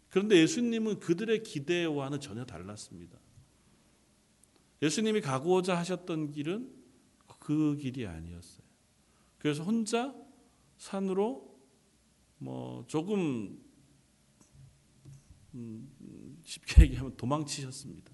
그런데 0.08 0.40
예수님은 0.40 1.00
그들의 1.00 1.42
기대와는 1.42 2.20
전혀 2.20 2.44
달랐습니다. 2.44 3.18
예수님이 4.80 5.20
가고자 5.20 5.76
하셨던 5.76 6.30
길은 6.32 6.72
그 7.40 7.76
길이 7.76 8.06
아니었어요. 8.06 8.64
그래서 9.38 9.62
혼자 9.62 10.14
산으로 10.78 11.60
뭐 12.38 12.86
조금 12.86 13.62
음, 15.54 16.40
쉽게 16.42 16.82
얘기하면 16.84 17.16
도망치셨습니다. 17.16 18.13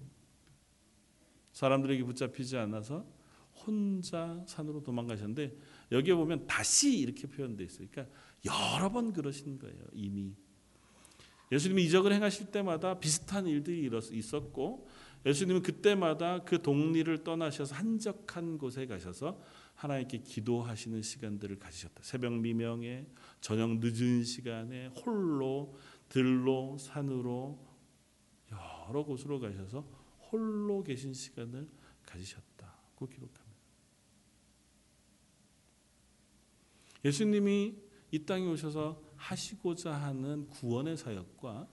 사람들에게 1.61 2.03
붙잡히지 2.05 2.57
않아서 2.57 3.05
혼자 3.53 4.43
산으로 4.47 4.81
도망가셨는데 4.81 5.55
여기에 5.91 6.15
보면 6.15 6.47
다시 6.47 6.97
이렇게 6.97 7.27
표현되어 7.27 7.67
있어요. 7.67 7.87
그러니까 7.91 8.15
여러 8.45 8.91
번 8.91 9.13
그러신 9.13 9.59
거예요. 9.59 9.77
이미 9.93 10.33
예수님이 11.51 11.83
이적을 11.83 12.13
행하실 12.13 12.47
때마다 12.47 12.97
비슷한 12.97 13.45
일들이 13.45 13.87
있었고 14.11 14.87
예수님은 15.23 15.61
그때마다 15.61 16.43
그 16.43 16.63
동리를 16.63 17.23
떠나셔서 17.23 17.75
한적한 17.75 18.57
곳에 18.57 18.87
가셔서 18.87 19.39
하나님께 19.75 20.19
기도하시는 20.23 21.03
시간들을 21.03 21.59
가지셨다. 21.59 22.01
새벽 22.01 22.33
미명에 22.33 23.05
저녁 23.39 23.77
늦은 23.77 24.23
시간에 24.23 24.87
홀로 24.87 25.75
들로 26.09 26.79
산으로 26.79 27.59
여러 28.51 29.03
곳으로 29.03 29.39
가셔서 29.39 30.00
홀로 30.31 30.83
계신 30.83 31.13
시간을 31.13 31.69
가지셨다고 32.05 33.07
기록합니다. 33.07 33.51
예수님이 37.03 37.75
이 38.11 38.25
땅에 38.25 38.47
오셔서 38.47 39.01
하시고자 39.15 39.93
하는 39.93 40.47
구원의 40.49 40.97
사역과 40.97 41.67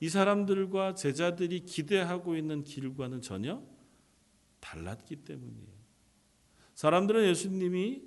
이 0.00 0.08
사람들과 0.08 0.94
제자들이 0.94 1.60
기대하고 1.60 2.36
있는 2.36 2.64
길과는 2.64 3.20
전혀 3.20 3.62
달랐기 4.60 5.16
때문이에요. 5.16 5.74
사람들은 6.74 7.28
예수님이 7.28 8.02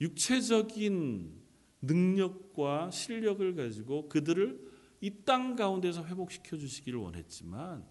육체적인 0.00 1.42
능력과 1.82 2.90
실력을 2.90 3.54
가지고 3.54 4.08
그들을 4.08 4.72
이 5.00 5.24
땅 5.24 5.56
가운데서 5.56 6.06
회복시켜 6.06 6.56
주시기를 6.56 6.98
원했지만 7.00 7.84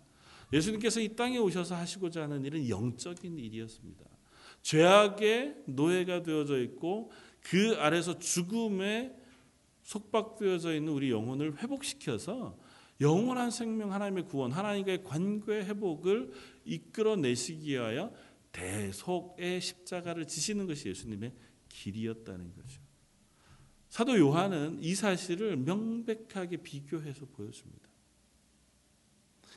예수님께서 0.54 1.00
이 1.00 1.16
땅에 1.16 1.38
오셔서 1.38 1.76
하시고자 1.76 2.24
하는 2.24 2.44
일은 2.46 2.68
영적인 2.68 3.38
일이었습니다. 3.38 4.06
죄악의 4.62 5.64
노예가 5.66 6.24
되어져 6.24 6.62
있고 6.62 7.12
그 7.42 7.76
아래서 7.80 8.20
죽음에 8.20 9.16
속박되어져 9.84 10.76
있는 10.76 10.94
우리 10.94 11.10
영혼을 11.10 11.58
회복시켜서 11.58 12.58
영원한 13.00 13.50
생명 13.50 13.92
하나님의 13.92 14.26
구원 14.26 14.52
하나님과의 14.52 15.04
관계 15.04 15.64
회복을 15.66 16.32
이끌어내시기 16.66 17.72
위하여 17.72 18.14
대속의 18.52 19.60
십자가를 19.60 20.28
지시는 20.28 20.68
것이 20.68 20.90
예수님의 20.90 21.34
길이었다는 21.70 22.54
거죠. 22.54 22.82
사도 23.90 24.18
요한은 24.18 24.80
이 24.82 24.94
사실을 24.94 25.58
명백하게 25.58 26.58
비교해서 26.58 27.26
보여줍니다. 27.26 27.91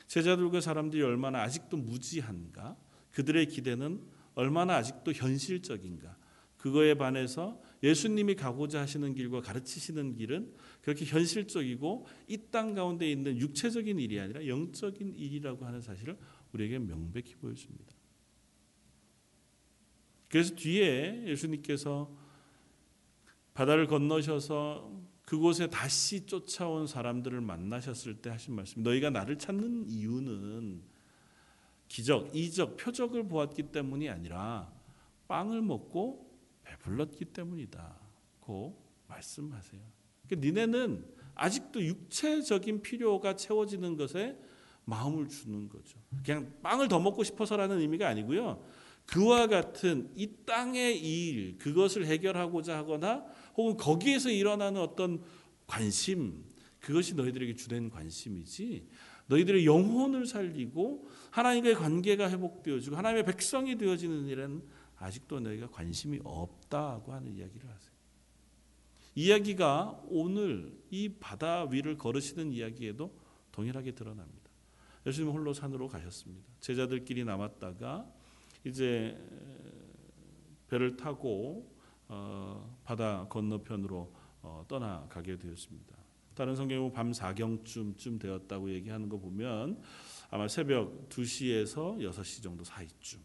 제자들과 0.07 0.61
사람들이 0.61 1.01
얼마나 1.01 1.41
아직도 1.41 1.77
무지한가? 1.77 2.77
그들의 3.11 3.47
기대는 3.47 4.01
얼마나 4.35 4.75
아직도 4.75 5.13
현실적인가? 5.13 6.17
그거에 6.57 6.95
반해서 6.95 7.61
예수님이 7.83 8.35
가고자 8.35 8.81
하시는 8.81 9.13
길과 9.13 9.41
가르치시는 9.41 10.15
길은 10.15 10.55
그렇게 10.81 11.05
현실적이고 11.05 12.07
이 12.27 12.37
땅 12.49 12.73
가운데 12.73 13.09
있는 13.11 13.37
육체적인 13.37 13.99
일이 13.99 14.19
아니라 14.19 14.47
영적인 14.47 15.13
일이라고 15.15 15.65
하는 15.65 15.81
사실을 15.81 16.17
우리에게 16.53 16.79
명백히 16.79 17.35
보여줍니다. 17.35 17.93
그래서 20.29 20.55
뒤에 20.55 21.25
예수님께서 21.27 22.11
바다를 23.53 23.87
건너셔서 23.87 24.91
그곳에 25.25 25.67
다시 25.67 26.25
쫓아온 26.25 26.85
사람들을 26.87 27.41
만나셨을 27.41 28.21
때 28.21 28.29
하신 28.29 28.55
말씀. 28.55 28.83
너희가 28.83 29.09
나를 29.09 29.37
찾는 29.37 29.89
이유는 29.89 30.83
기적, 31.87 32.35
이적, 32.35 32.77
표적을 32.77 33.27
보았기 33.27 33.71
때문이 33.71 34.09
아니라 34.09 34.71
빵을 35.27 35.61
먹고 35.61 36.31
배불렀기 36.63 37.25
때문이다고 37.25 38.81
말씀하세요. 39.07 39.81
그러니까 40.27 40.47
니네는 40.47 41.05
아직도 41.33 41.83
육체적인 41.83 42.81
필요가 42.81 43.35
채워지는 43.35 43.97
것에 43.97 44.37
마음을 44.85 45.27
주는 45.27 45.67
거죠. 45.67 45.99
그냥 46.23 46.53
빵을 46.61 46.87
더 46.87 46.99
먹고 46.99 47.23
싶어서라는 47.23 47.79
의미가 47.79 48.07
아니고요. 48.07 48.63
그와 49.05 49.47
같은 49.47 50.11
이 50.15 50.27
땅의 50.45 50.99
일, 50.99 51.57
그것을 51.57 52.05
해결하고자 52.05 52.77
하거나 52.77 53.25
혹은 53.57 53.77
거기에서 53.77 54.29
일어나는 54.29 54.81
어떤 54.81 55.21
관심, 55.67 56.43
그것이 56.79 57.15
너희들에게 57.15 57.55
주된 57.55 57.89
관심이지. 57.89 58.87
너희들의 59.27 59.65
영혼을 59.65 60.25
살리고 60.27 61.07
하나님과의 61.31 61.75
관계가 61.75 62.29
회복되어지고 62.29 62.95
하나님의 62.95 63.25
백성이 63.25 63.77
되어지는 63.77 64.27
일은 64.27 64.61
아직도 64.97 65.39
너희가 65.39 65.69
관심이 65.69 66.19
없다고 66.23 67.11
하는 67.13 67.35
이야기를 67.35 67.67
하세요. 67.67 67.95
이야기가 69.15 70.03
오늘 70.09 70.77
이 70.91 71.09
바다 71.19 71.63
위를 71.63 71.97
걸으시는 71.97 72.51
이야기에도 72.51 73.17
동일하게 73.51 73.93
드러납니다. 73.93 74.49
예수님 75.07 75.31
홀로 75.31 75.53
산으로 75.53 75.87
가셨습니다. 75.87 76.45
제자들끼리 76.59 77.23
남았다가 77.23 78.11
이제 78.65 79.17
배를 80.67 80.97
타고 80.97 81.74
어, 82.07 82.79
바다 82.83 83.27
건너편으로 83.29 84.13
어, 84.41 84.65
떠나가게 84.67 85.37
되었습니다. 85.37 85.95
다른 86.35 86.55
성경은 86.55 86.91
밤 86.91 87.11
4경쯤쯤 87.11 88.19
되었다고 88.19 88.69
얘기하는 88.71 89.07
거 89.09 89.17
보면 89.17 89.81
아마 90.29 90.47
새벽 90.47 91.09
2시에서 91.09 91.97
6시 91.97 92.43
정도 92.43 92.63
사이쯤. 92.63 93.21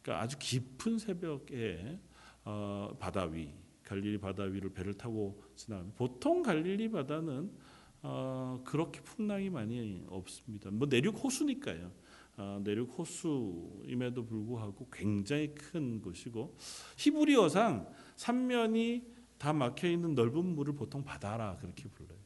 그러니까 0.00 0.22
아주 0.22 0.38
깊은 0.38 0.98
새벽에 0.98 1.98
어, 2.44 2.96
바다 2.98 3.24
위, 3.24 3.52
갈릴리 3.82 4.18
바다 4.18 4.44
위를 4.44 4.72
배를 4.72 4.94
타고 4.94 5.42
지나면 5.56 5.92
보통 5.96 6.42
갈릴리 6.42 6.90
바다는 6.90 7.50
어, 8.02 8.62
그렇게 8.64 9.00
풍랑이 9.02 9.50
많이 9.50 10.04
없습니다. 10.08 10.70
뭐 10.70 10.86
내륙 10.88 11.22
호수니까요. 11.22 11.92
어, 12.40 12.58
내륙 12.64 12.98
호수임에도 12.98 14.24
불구하고 14.24 14.88
굉장히 14.90 15.54
큰 15.54 16.00
곳이고 16.00 16.56
히브리어상 16.96 17.86
삼면이 18.16 19.02
다 19.36 19.52
막혀 19.52 19.88
있는 19.88 20.14
넓은 20.14 20.42
물을 20.54 20.74
보통 20.74 21.04
바다라 21.04 21.58
그렇게 21.58 21.86
불러요. 21.90 22.18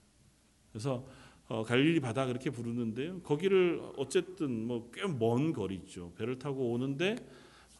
그래서 0.70 1.04
어, 1.48 1.64
갈릴리 1.64 1.98
바다 1.98 2.26
그렇게 2.26 2.50
부르는데요. 2.50 3.22
거기를 3.22 3.82
어쨌든 3.96 4.66
뭐 4.68 4.88
꽤 4.92 5.08
먼 5.08 5.52
거리죠. 5.52 6.12
배를 6.14 6.38
타고 6.38 6.70
오는데 6.70 7.16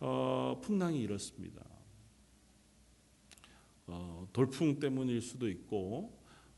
어, 0.01 0.61
풍랑이 0.61 1.01
이렇습니다. 1.01 1.65
어, 3.87 4.27
돌풍 4.33 4.81
때문일 4.81 5.21
수도 5.21 5.49
있고 5.49 6.14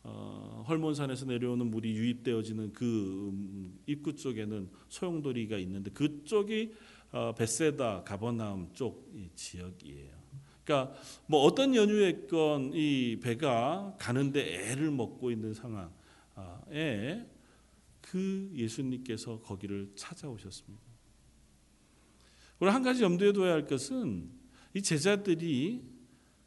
어, 0.09 0.65
헐몬산에서 0.69 1.27
내려오는 1.27 1.67
물이 1.67 1.91
유입되어지는 1.97 2.73
그 2.73 2.85
음, 3.33 3.79
입구 3.87 4.15
쪽에는 4.15 4.71
소용돌이가 4.89 5.59
있는데 5.59 5.91
그쪽이 5.91 6.73
어, 7.11 7.35
베세다 7.35 8.05
가버나움 8.05 8.73
쪽 8.73 9.13
지역이에요. 9.35 10.15
그러니까 10.65 10.97
뭐 11.27 11.43
어떤 11.43 11.75
연유였건 11.75 12.73
이 12.75 13.19
배가 13.21 13.97
가는데 13.99 14.71
애를 14.71 14.91
먹고 14.91 15.31
있는 15.31 15.55
상황에 15.55 17.27
그 18.01 18.51
예수님께서 18.55 19.41
거기를 19.41 19.91
찾아오셨습니다. 19.97 20.85
그리고 22.59 22.73
한 22.73 22.83
가지 22.83 23.03
염두에 23.03 23.33
둬야 23.33 23.53
할 23.53 23.67
것은 23.67 24.31
이 24.75 24.83
제자들이 24.83 25.83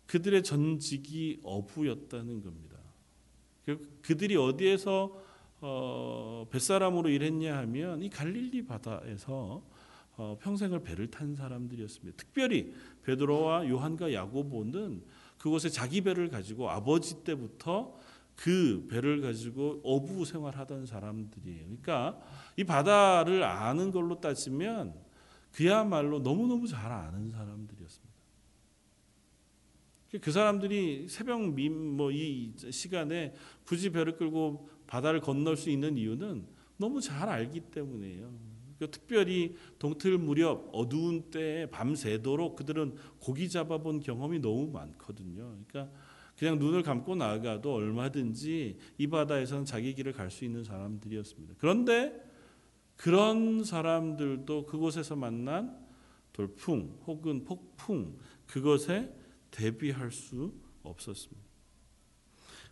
그들의 0.05 0.43
전직이 0.43 1.39
어부였다는 1.43 2.41
겁니다. 2.41 2.68
그, 3.77 3.99
그들이 4.01 4.35
어디에서 4.35 5.11
어, 5.61 6.47
뱃사람으로 6.49 7.09
일했냐 7.09 7.57
하면 7.57 8.01
이 8.01 8.09
갈릴리 8.09 8.65
바다에서 8.65 9.61
어, 10.17 10.37
평생을 10.41 10.81
배를 10.81 11.11
탄 11.11 11.35
사람들이었습니다. 11.35 12.17
특별히 12.17 12.73
베드로와 13.03 13.67
요한과 13.67 14.13
야고보는 14.13 15.03
그곳에 15.37 15.69
자기 15.69 16.01
배를 16.01 16.29
가지고 16.29 16.69
아버지 16.69 17.23
때부터 17.23 17.97
그 18.35 18.87
배를 18.89 19.21
가지고 19.21 19.81
어부 19.83 20.25
생활하던 20.25 20.85
사람들이에요. 20.85 21.59
그러니까 21.63 22.19
이 22.55 22.63
바다를 22.63 23.43
아는 23.43 23.91
걸로 23.91 24.19
따지면 24.19 24.93
그야말로 25.51 26.19
너무너무 26.19 26.67
잘 26.67 26.91
아는 26.91 27.31
사람들이었습니다. 27.31 28.08
그 30.17 30.31
사람들이 30.31 31.07
새벽 31.07 31.41
뭐이 31.41 32.53
시간에 32.71 33.33
굳이 33.65 33.91
배를 33.91 34.17
끌고 34.17 34.69
바다를 34.87 35.21
건널 35.21 35.55
수 35.55 35.69
있는 35.69 35.97
이유는 35.97 36.45
너무 36.77 36.99
잘 36.99 37.29
알기 37.29 37.59
때문이에요. 37.71 38.33
그 38.79 38.89
특별히 38.89 39.55
동틀 39.77 40.17
무렵 40.17 40.69
어두운 40.71 41.29
때에 41.29 41.67
밤새도록 41.67 42.55
그들은 42.55 42.95
고기 43.19 43.49
잡아본 43.49 43.99
경험이 43.99 44.39
너무 44.39 44.71
많거든요. 44.71 45.57
그러니까 45.67 45.93
그냥 46.37 46.57
눈을 46.57 46.81
감고 46.83 47.15
나가도 47.15 47.73
얼마든지 47.73 48.77
이 48.97 49.07
바다에서는 49.07 49.65
자기 49.65 49.93
길을 49.93 50.13
갈 50.13 50.31
수 50.31 50.45
있는 50.45 50.63
사람들이었습니다. 50.63 51.55
그런데 51.57 52.13
그런 52.95 53.63
사람들도 53.63 54.65
그곳에서 54.65 55.17
만난 55.17 55.77
돌풍 56.31 56.97
혹은 57.05 57.43
폭풍 57.43 58.17
그것에 58.47 59.13
대비할 59.51 60.11
수 60.11 60.53
없었습니다. 60.83 61.47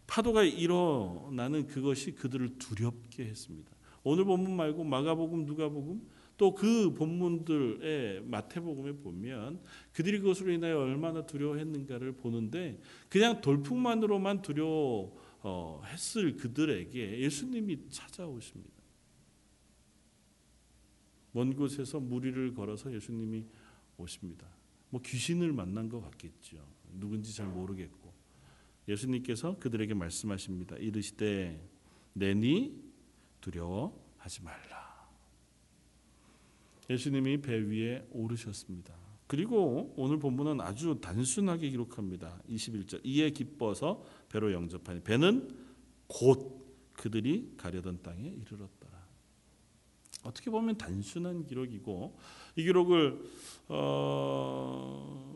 파도가 0.05 0.43
일어나는 0.43 1.67
그것이 1.67 2.13
그들을 2.13 2.57
두렵게 2.57 3.25
했습니다. 3.25 3.71
오늘 4.03 4.23
본문 4.25 4.55
말고 4.55 4.83
마가복음, 4.83 5.45
누가복음 5.45 6.01
또 6.37 6.53
그 6.53 6.93
본문들의 6.93 8.21
마태복음에 8.21 8.93
보면 8.97 9.59
그들이 9.91 10.19
그것으로 10.19 10.51
인하여 10.51 10.77
얼마나 10.79 11.25
두려워했는가를 11.25 12.13
보는데 12.13 12.79
그냥 13.09 13.41
돌풍만으로만 13.41 14.43
두려워했을 14.43 16.37
그들에게 16.37 17.19
예수님이 17.21 17.89
찾아오십니다. 17.89 18.77
먼 21.31 21.55
곳에서 21.55 21.99
무리를 21.99 22.53
걸어서 22.53 22.93
예수님이 22.93 23.43
오십니다. 23.97 24.47
뭐 24.89 25.01
귀신을 25.01 25.53
만난 25.53 25.89
것 25.89 26.01
같겠죠. 26.01 26.57
누군지 26.93 27.35
잘 27.35 27.47
모르겠고 27.47 28.13
예수님께서 28.87 29.59
그들에게 29.59 29.93
말씀하십니다. 29.93 30.77
이르시되 30.77 31.61
내니 32.13 32.81
두려워하지 33.41 34.43
말라. 34.43 35.07
예수님이 36.89 37.41
배 37.41 37.57
위에 37.57 38.07
오르셨습니다. 38.11 38.95
그리고 39.27 39.93
오늘 39.97 40.19
본문은 40.19 40.61
아주 40.61 40.99
단순하게 41.01 41.69
기록합니다. 41.69 42.41
21절 42.49 43.01
이에 43.03 43.29
기뻐서 43.31 44.05
배로 44.29 44.53
영접하니 44.53 45.01
배는 45.01 45.49
곧 46.07 46.65
그들이 46.93 47.53
가려던 47.57 48.01
땅에 48.01 48.29
이르렀더라. 48.29 48.76
어떻게 50.27 50.51
보면 50.51 50.77
단순한 50.77 51.45
기록이고 51.45 52.17
이 52.57 52.63
기록을 52.63 53.21
어, 53.69 55.27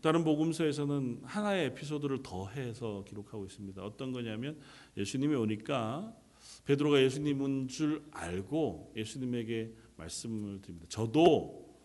다른 0.00 0.22
복음서에서는 0.22 1.22
하나의 1.24 1.66
에피소드를 1.66 2.22
더해서 2.22 3.04
기록하고 3.04 3.44
있습니다. 3.44 3.82
어떤 3.82 4.12
거냐면 4.12 4.58
예수님이 4.96 5.34
오니까 5.34 6.14
베드로가 6.64 7.02
예수님인 7.02 7.66
줄 7.66 8.04
알고 8.12 8.92
예수님에게 8.96 9.74
말씀을 9.96 10.60
드립니다. 10.60 10.86
저도 10.88 11.76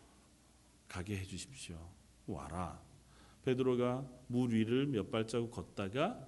가게 0.87 1.17
해 1.17 1.23
주십시오. 1.23 1.75
와라. 2.27 2.79
베드로가 3.43 4.07
물 4.27 4.53
위를 4.53 4.85
몇 4.85 5.09
발자국 5.09 5.49
걷다가 5.49 6.27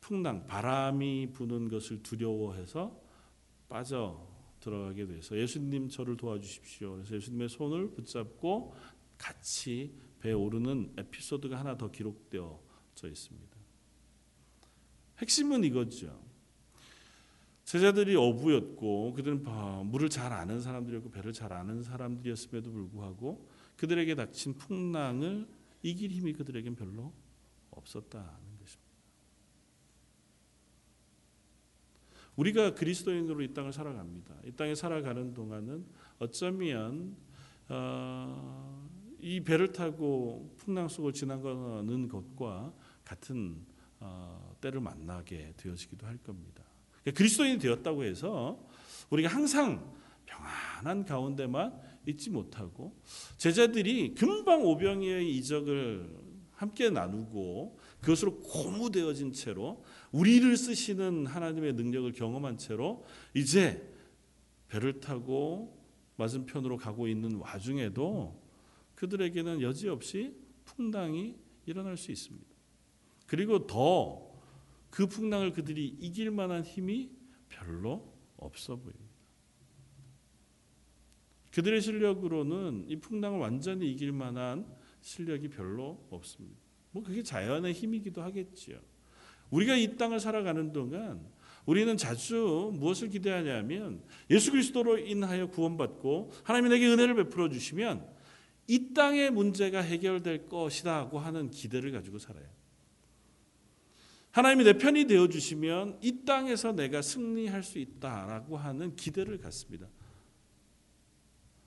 풍랑 0.00 0.46
바람이 0.48 1.30
부는 1.32 1.68
것을 1.68 2.02
두려워해서 2.02 3.00
빠져 3.68 4.29
들어가게 4.60 5.06
돼서 5.06 5.36
예수님 5.36 5.88
저를 5.88 6.16
도와주십시오. 6.16 6.92
그래서 6.92 7.16
예수님의 7.16 7.48
손을 7.48 7.90
붙잡고 7.90 8.74
같이 9.18 9.94
배 10.20 10.32
오르는 10.32 10.92
에피소드가 10.98 11.58
하나 11.58 11.76
더 11.76 11.90
기록되어져 11.90 13.08
있습니다. 13.08 13.56
핵심은 15.18 15.64
이거죠. 15.64 16.30
제자들이 17.64 18.16
어부였고 18.16 19.12
그들은 19.12 19.44
물을 19.86 20.08
잘 20.08 20.32
아는 20.32 20.60
사람들이었고 20.60 21.10
배를 21.10 21.32
잘 21.32 21.52
아는 21.52 21.82
사람들이었음에도 21.82 22.70
불구하고 22.70 23.48
그들에게 23.76 24.14
닥친 24.14 24.54
풍랑을 24.54 25.46
이길 25.82 26.10
힘이 26.10 26.32
그들에겐 26.32 26.74
별로 26.74 27.12
없었다는 27.70 28.58
것입니다. 28.58 28.90
우리가 32.36 32.74
그리스도인으로 32.74 33.42
이 33.42 33.52
땅을 33.52 33.72
살아갑니다. 33.72 34.34
이 34.44 34.52
땅에 34.52 34.74
살아가는 34.74 35.34
동안은 35.34 35.84
어쩌면 36.18 37.16
어, 37.68 38.88
이 39.20 39.40
배를 39.40 39.72
타고 39.72 40.54
풍랑 40.58 40.88
속을 40.88 41.12
지나가는 41.12 42.08
것과 42.08 42.72
같은 43.04 43.64
어, 44.00 44.56
때를 44.60 44.80
만나게 44.80 45.52
되어지기도 45.56 46.06
할 46.06 46.16
겁니다. 46.18 46.64
그러니까 47.02 47.18
그리스도인이 47.18 47.58
되었다고 47.58 48.04
해서 48.04 48.58
우리가 49.10 49.28
항상 49.28 49.92
평안한 50.26 51.04
가운데만 51.04 51.78
있지 52.06 52.30
못하고 52.30 52.96
제자들이 53.36 54.14
금방 54.14 54.64
오병이의 54.64 55.36
이적을 55.36 56.30
함께 56.52 56.90
나누고 56.90 57.78
그것으로 58.00 58.40
고무되어진 58.40 59.32
채로 59.32 59.82
우리를 60.12 60.56
쓰시는 60.56 61.26
하나님의 61.26 61.74
능력을 61.74 62.10
경험한 62.12 62.58
채로 62.58 63.04
이제 63.34 63.88
배를 64.68 65.00
타고 65.00 65.78
맞은편으로 66.16 66.76
가고 66.76 67.08
있는 67.08 67.36
와중에도 67.36 68.40
그들에게는 68.94 69.62
여지없이 69.62 70.34
풍랑이 70.64 71.36
일어날 71.66 71.96
수 71.96 72.12
있습니다. 72.12 72.46
그리고 73.26 73.66
더 73.66 74.30
그 74.90 75.06
풍랑을 75.06 75.52
그들이 75.52 75.86
이길 76.00 76.30
만한 76.30 76.64
힘이 76.64 77.10
별로 77.48 78.12
없어 78.36 78.76
보입니다. 78.76 79.10
그들의 81.52 81.80
실력으로는 81.80 82.84
이 82.88 82.96
풍랑을 82.96 83.38
완전히 83.38 83.90
이길 83.90 84.12
만한 84.12 84.66
실력이 85.00 85.48
별로 85.48 86.06
없습니다. 86.10 86.60
뭐 86.90 87.02
그게 87.02 87.22
자연의 87.22 87.72
힘이기도 87.72 88.22
하겠지요. 88.22 88.80
우리가 89.50 89.76
이 89.76 89.96
땅을 89.96 90.20
살아가는 90.20 90.72
동안 90.72 91.20
우리는 91.66 91.96
자주 91.96 92.72
무엇을 92.74 93.10
기대하냐면 93.10 94.02
예수 94.30 94.50
그리스도로 94.50 94.98
인하여 94.98 95.48
구원받고 95.48 96.32
하나님이 96.42 96.70
내게 96.70 96.88
은혜를 96.88 97.14
베풀어 97.16 97.48
주시면 97.48 98.06
이 98.66 98.92
땅의 98.94 99.30
문제가 99.30 99.80
해결될 99.80 100.48
것이다고 100.48 101.18
하는 101.18 101.50
기대를 101.50 101.92
가지고 101.92 102.18
살아요. 102.18 102.46
하나님이 104.30 104.64
내 104.64 104.72
편이 104.74 105.06
되어 105.06 105.28
주시면 105.28 105.98
이 106.02 106.24
땅에서 106.24 106.72
내가 106.72 107.02
승리할 107.02 107.64
수 107.64 107.78
있다라고 107.78 108.56
하는 108.56 108.94
기대를 108.94 109.38
갖습니다. 109.38 109.88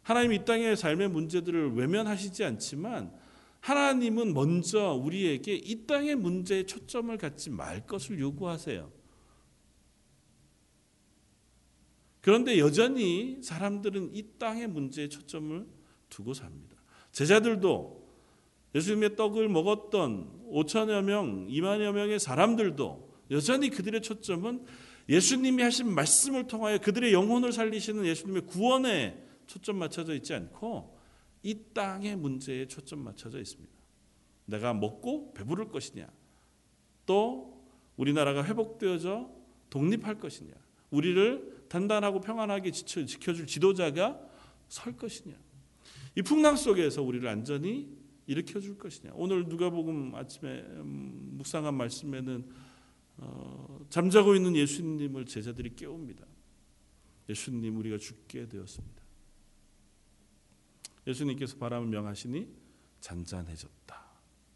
하나님이 0.04 0.38
이 0.38 0.46
땅의 0.46 0.78
삶의 0.78 1.10
문제들을 1.10 1.74
외면하시지 1.76 2.44
않지만 2.44 3.14
하나님은 3.64 4.34
먼저 4.34 4.92
우리에게 4.92 5.56
이 5.56 5.88
땅의 5.88 6.16
문제에 6.16 6.66
초점을 6.66 7.18
갖지 7.18 7.50
말 7.50 7.88
것을 7.88 8.20
요구하세요. 8.20 8.92
그런데 12.20 12.60
여전히 12.60 13.42
사람들은 13.42 14.16
이 14.16 14.26
땅의 14.38 14.68
문제에 14.68 15.08
초점을 15.08 15.66
두고 16.10 16.34
삽니다. 16.34 16.76
제자들도 17.14 18.04
예수님의 18.76 19.16
떡을 19.16 19.48
먹었던 19.48 20.50
5천여 20.52 21.02
명, 21.04 21.48
2만여 21.48 21.94
명의 21.94 22.20
사람들도 22.20 23.14
여전히 23.32 23.70
그들의 23.70 24.02
초점은 24.02 24.66
예수님이 25.08 25.64
하신 25.64 25.90
말씀을 25.90 26.48
통하여 26.48 26.80
그들의 26.80 27.14
영혼을 27.14 27.54
살리시는 27.54 28.06
예수님의 28.08 28.42
구원에 28.46 29.24
초점 29.48 29.78
맞춰져 29.78 30.16
있지 30.16 30.34
않고 30.34 30.93
이 31.44 31.56
땅의 31.74 32.16
문제에 32.16 32.68
초점 32.68 33.00
맞춰져 33.04 33.40
있습니다. 33.40 33.72
내가 34.46 34.74
먹고 34.74 35.34
배부를 35.34 35.68
것이냐, 35.68 36.08
또 37.06 37.64
우리나라가 37.98 38.44
회복되어져 38.44 39.30
독립할 39.70 40.20
것이냐, 40.20 40.54
우리를 40.90 41.66
단단하고 41.70 42.22
평안하게 42.22 42.72
지켜줄 42.72 43.48
지도자가 43.48 44.20
설 44.68 44.96
것이냐, 44.96 45.36
이 46.16 46.22
풍랑 46.22 46.56
속에서 46.56 47.04
우리를 47.04 47.28
안전히 47.28 47.90
일으켜 48.26 48.60
줄 48.60 48.78
것이냐. 48.78 49.12
오늘 49.16 49.44
누가복음 49.46 50.16
아침에 50.16 50.62
음, 50.62 51.36
묵상한 51.38 51.76
말씀에는 51.76 52.50
어, 53.18 53.86
잠자고 53.90 54.36
있는 54.36 54.56
예수님을 54.56 55.26
제자들이 55.26 55.76
깨웁니다. 55.76 56.26
예수님 57.30 57.78
우리가 57.78 57.98
죽게 57.98 58.48
되었습니다. 58.48 59.03
예수님께서 61.08 61.58
바람을 61.58 61.88
명하시니 61.90 62.48
잔잔해졌다. 63.00 64.04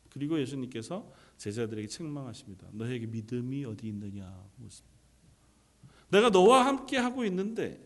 그리고 0.10 0.39
예수님께서 0.39 1.12
제자들에게 1.38 1.88
책망하십니다. 1.88 2.67
너에게 2.71 3.05
믿음이 3.05 3.65
어디 3.65 3.88
있느냐. 3.88 4.43
내가 6.10 6.29
너와 6.29 6.65
함께 6.65 6.97
하고 6.97 7.25
있는데 7.25 7.86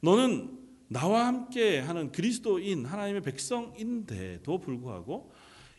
너는 0.00 0.58
나와 0.88 1.26
함께 1.26 1.78
하는 1.78 2.10
그리스도인 2.10 2.86
하나님의 2.86 3.22
백성인데도 3.22 4.58
불구하고 4.58 5.32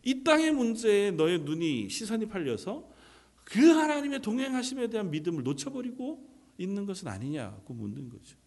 이 0.04 0.24
땅의 0.24 0.52
문제에 0.52 1.12
너의 1.12 1.40
눈이 1.40 1.90
시선이 1.90 2.28
팔려서 2.28 2.90
그 3.44 3.60
하나님의 3.60 4.22
동행하심에 4.22 4.90
대한 4.90 5.10
믿음을 5.10 5.44
놓쳐버리고 5.44 6.30
있는 6.58 6.86
것은 6.86 7.08
아니냐고 7.08 7.74
묻는 7.74 8.10
거죠. 8.10 8.38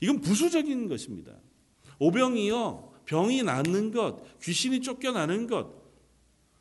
이건 0.00 0.20
부수적인 0.20 0.88
것입니다. 0.88 1.38
오병이요, 1.98 2.92
병이 3.06 3.42
낫는 3.42 3.90
것, 3.90 4.38
귀신이 4.40 4.80
쫓겨나는 4.80 5.46
것, 5.46 5.74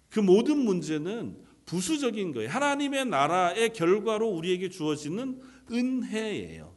그 0.09 0.19
모든 0.19 0.57
문제는 0.57 1.37
부수적인 1.65 2.33
거예요. 2.33 2.49
하나님의 2.49 3.05
나라의 3.05 3.73
결과로 3.73 4.27
우리에게 4.29 4.69
주어지는 4.69 5.41
은혜예요. 5.71 6.75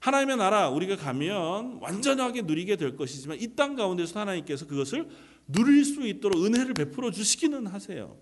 하나님의 0.00 0.36
나라 0.36 0.68
우리가 0.68 0.96
가면 0.96 1.78
완전하게 1.80 2.42
누리게 2.42 2.76
될 2.76 2.96
것이지만 2.96 3.38
이 3.40 3.54
땅 3.54 3.74
가운데서 3.74 4.20
하나님께서 4.20 4.66
그것을 4.66 5.08
누릴 5.46 5.84
수 5.84 6.06
있도록 6.06 6.44
은혜를 6.44 6.74
베풀어 6.74 7.10
주시기는 7.10 7.66
하세요. 7.66 8.18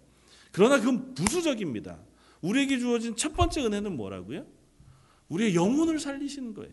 그러나 0.53 0.79
그건 0.79 1.15
부수적입니다. 1.15 1.99
우리에게 2.41 2.79
주어진 2.79 3.17
첫 3.17 3.35
번째 3.35 3.65
은혜는 3.65 3.97
뭐라고요? 3.97 4.47
우리의 5.29 5.55
영혼을 5.55 5.99
살리시는 5.99 6.55
거예요. 6.55 6.73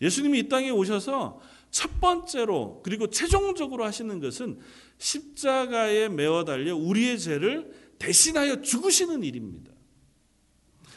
예수님이 0.00 0.40
이 0.40 0.48
땅에 0.48 0.70
오셔서 0.70 1.40
첫 1.70 2.00
번째로 2.00 2.80
그리고 2.82 3.10
최종적으로 3.10 3.84
하시는 3.84 4.20
것은 4.20 4.58
십자가에 4.98 6.08
매어 6.08 6.44
달려 6.44 6.76
우리의 6.76 7.18
죄를 7.18 7.72
대신하여 7.98 8.62
죽으시는 8.62 9.22
일입니다. 9.24 9.72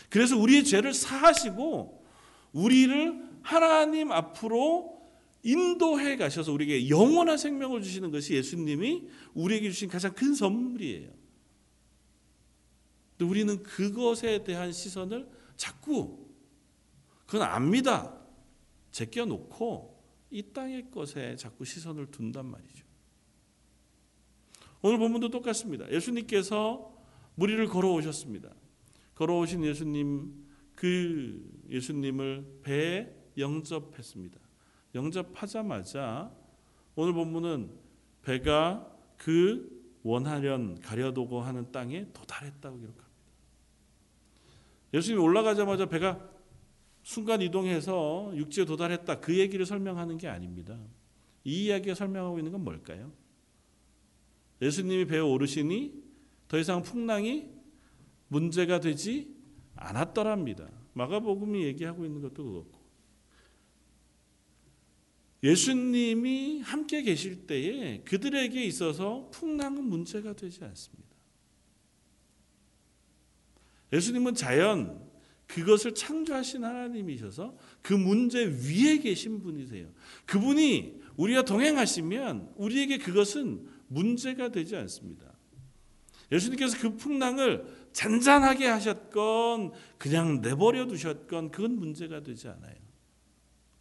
그래서 0.09 0.37
우리의 0.37 0.63
죄를 0.63 0.93
사하시고 0.93 2.05
우리를 2.53 3.31
하나님 3.41 4.11
앞으로 4.11 5.01
인도해 5.43 6.17
가셔서 6.17 6.51
우리에게 6.51 6.89
영원한 6.89 7.37
생명을 7.37 7.81
주시는 7.81 8.11
것이 8.11 8.35
예수님이 8.35 9.07
우리에게 9.33 9.69
주신 9.71 9.89
가장 9.89 10.13
큰 10.13 10.35
선물이에요. 10.35 11.09
우리는 13.21 13.61
그것에 13.63 14.43
대한 14.43 14.71
시선을 14.71 15.27
자꾸 15.55 16.27
그건 17.25 17.43
압니다. 17.43 18.20
제껴놓고 18.91 20.01
이 20.29 20.53
땅의 20.53 20.91
것에 20.91 21.35
자꾸 21.35 21.65
시선을 21.65 22.11
둔단 22.11 22.45
말이죠. 22.45 22.85
오늘 24.81 24.97
본문도 24.97 25.29
똑같습니다. 25.29 25.89
예수님께서 25.91 26.91
무리를 27.35 27.65
걸어오셨습니다. 27.67 28.53
걸어오신 29.15 29.63
예수님 29.65 30.47
그 30.75 31.63
예수님을 31.69 32.61
배에 32.63 33.13
영접했습니다. 33.37 34.39
영접하자마자 34.95 36.35
오늘 36.95 37.13
본문은 37.13 37.71
배가 38.23 38.91
그 39.17 39.79
원하련 40.03 40.79
가려두고 40.79 41.41
하는 41.41 41.71
땅에 41.71 42.11
도달했다고 42.11 42.77
기록합니다. 42.77 43.11
예수님이 44.93 45.21
올라가자마자 45.23 45.85
배가 45.85 46.27
순간 47.03 47.41
이동해서 47.41 48.31
육지에 48.35 48.65
도달했다. 48.65 49.19
그 49.19 49.37
얘기를 49.37 49.65
설명하는 49.65 50.17
게 50.17 50.27
아닙니다. 50.27 50.77
이 51.43 51.65
이야기가 51.65 51.95
설명하고 51.95 52.37
있는 52.37 52.51
건 52.51 52.63
뭘까요? 52.63 53.11
예수님이 54.61 55.05
배에 55.05 55.19
오르시니 55.19 56.03
더 56.47 56.59
이상 56.59 56.83
풍랑이 56.83 57.49
문제가 58.27 58.79
되지 58.79 59.35
않았더랍니다. 59.75 60.69
마가복음이 60.93 61.63
얘기하고 61.63 62.05
있는 62.05 62.21
것도 62.21 62.43
그렇고 62.43 62.81
예수님이 65.43 66.61
함께 66.61 67.01
계실 67.01 67.47
때에 67.47 68.01
그들에게 68.03 68.63
있어서 68.65 69.29
풍랑은 69.31 69.83
문제가 69.83 70.33
되지 70.33 70.63
않습니다. 70.63 71.09
예수님은 73.91 74.35
자연 74.35 75.00
그것을 75.51 75.93
창조하신 75.93 76.63
하나님이셔서 76.63 77.57
그 77.81 77.93
문제 77.93 78.45
위에 78.45 78.99
계신 78.99 79.41
분이세요. 79.41 79.91
그분이 80.25 81.01
우리와 81.17 81.43
동행하시면 81.43 82.53
우리에게 82.55 82.97
그것은 82.97 83.67
문제가 83.87 84.49
되지 84.49 84.77
않습니다. 84.77 85.33
예수님께서 86.31 86.77
그 86.79 86.95
풍랑을 86.95 87.89
잔잔하게 87.91 88.67
하셨건 88.67 89.73
그냥 89.97 90.39
내버려 90.39 90.87
두셨건 90.87 91.51
그건 91.51 91.75
문제가 91.75 92.23
되지 92.23 92.47
않아요. 92.47 92.75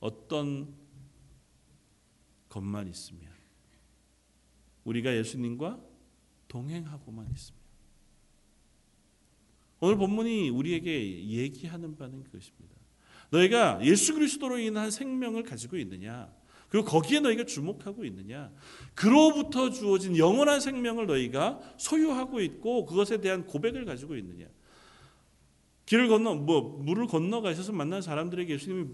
어떤 0.00 0.74
것만 2.48 2.88
있으면 2.88 3.30
우리가 4.82 5.16
예수님과 5.16 5.80
동행하고만 6.48 7.30
있으면 7.32 7.59
오늘 9.80 9.96
본문이 9.96 10.50
우리에게 10.50 11.26
얘기하는 11.26 11.96
바는 11.96 12.22
그것입니다. 12.24 12.76
너희가 13.30 13.80
예수 13.82 14.14
그리스도로 14.14 14.58
인한 14.58 14.90
생명을 14.90 15.42
가지고 15.42 15.78
있느냐? 15.78 16.30
그리고 16.68 16.86
거기에 16.86 17.20
너희가 17.20 17.44
주목하고 17.44 18.04
있느냐? 18.04 18.52
그로부터 18.94 19.70
주어진 19.70 20.16
영원한 20.16 20.60
생명을 20.60 21.06
너희가 21.06 21.60
소유하고 21.78 22.40
있고 22.40 22.84
그것에 22.84 23.20
대한 23.20 23.46
고백을 23.46 23.84
가지고 23.84 24.16
있느냐? 24.16 24.46
길을 25.86 26.08
건너 26.08 26.34
뭐 26.34 26.78
물을 26.82 27.06
건너 27.06 27.40
가셔서 27.40 27.72
만난 27.72 28.02
사람들에게 28.02 28.52
예수님이 28.52 28.88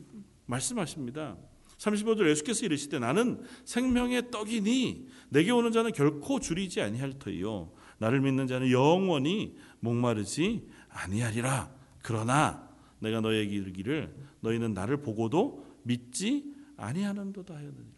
말씀하십니다. 0.46 1.36
35절 1.78 2.30
예수께서 2.30 2.64
이르시되 2.64 2.98
나는 2.98 3.42
생명의 3.64 4.30
떡이니 4.30 5.06
내게 5.28 5.50
오는 5.50 5.72
자는 5.72 5.92
결코 5.92 6.40
줄이지 6.40 6.80
아니할 6.80 7.18
터이요 7.18 7.72
나를 7.98 8.20
믿는 8.22 8.46
자는 8.46 8.70
영원히 8.70 9.56
목마르지 9.80 10.66
아니하리라. 10.96 11.74
그러나 12.02 12.68
내가 12.98 13.20
너에게 13.20 13.54
이르기를 13.54 14.14
너희는 14.40 14.74
나를 14.74 14.98
보고도 14.98 15.66
믿지 15.82 16.54
아니하는도다 16.76 17.54
하였느니라. 17.54 17.96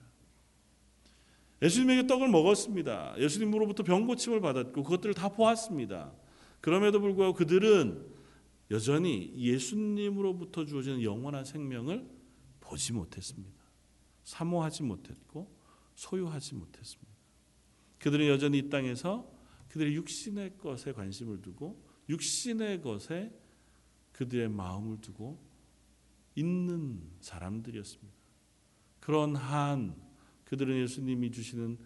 예수님에게 1.63 2.07
떡을 2.07 2.29
먹었습니다. 2.29 3.15
예수님으로부터 3.19 3.83
병 3.83 4.07
고침을 4.07 4.41
받았고 4.41 4.83
그것들을 4.83 5.15
다 5.15 5.29
보았습니다. 5.29 6.13
그럼에도 6.61 7.01
불구하고 7.01 7.35
그들은 7.35 8.07
여전히 8.71 9.33
예수님으로부터 9.37 10.67
주어지는 10.67 11.03
영원한 11.03 11.45
생명을 11.45 12.09
보지 12.61 12.93
못했습니다. 12.93 13.59
사모하지 14.25 14.83
못했고 14.83 15.51
소유하지 15.95 16.55
못했습니다. 16.55 17.11
그들은 17.99 18.29
여전히 18.29 18.59
이 18.59 18.69
땅에서 18.69 19.29
그들의 19.69 19.95
육신의 19.95 20.59
것에 20.59 20.93
관심을 20.93 21.43
두고 21.43 21.88
육신의 22.09 22.83
것에 22.83 23.33
그들의 24.13 24.49
마음을 24.49 25.01
두고 25.01 25.39
있는 26.35 27.03
사람들이었습니다. 27.21 28.13
그런 29.01 29.37
한 29.37 29.97
그들은 30.45 30.81
예수님이 30.83 31.31
주시는 31.31 31.79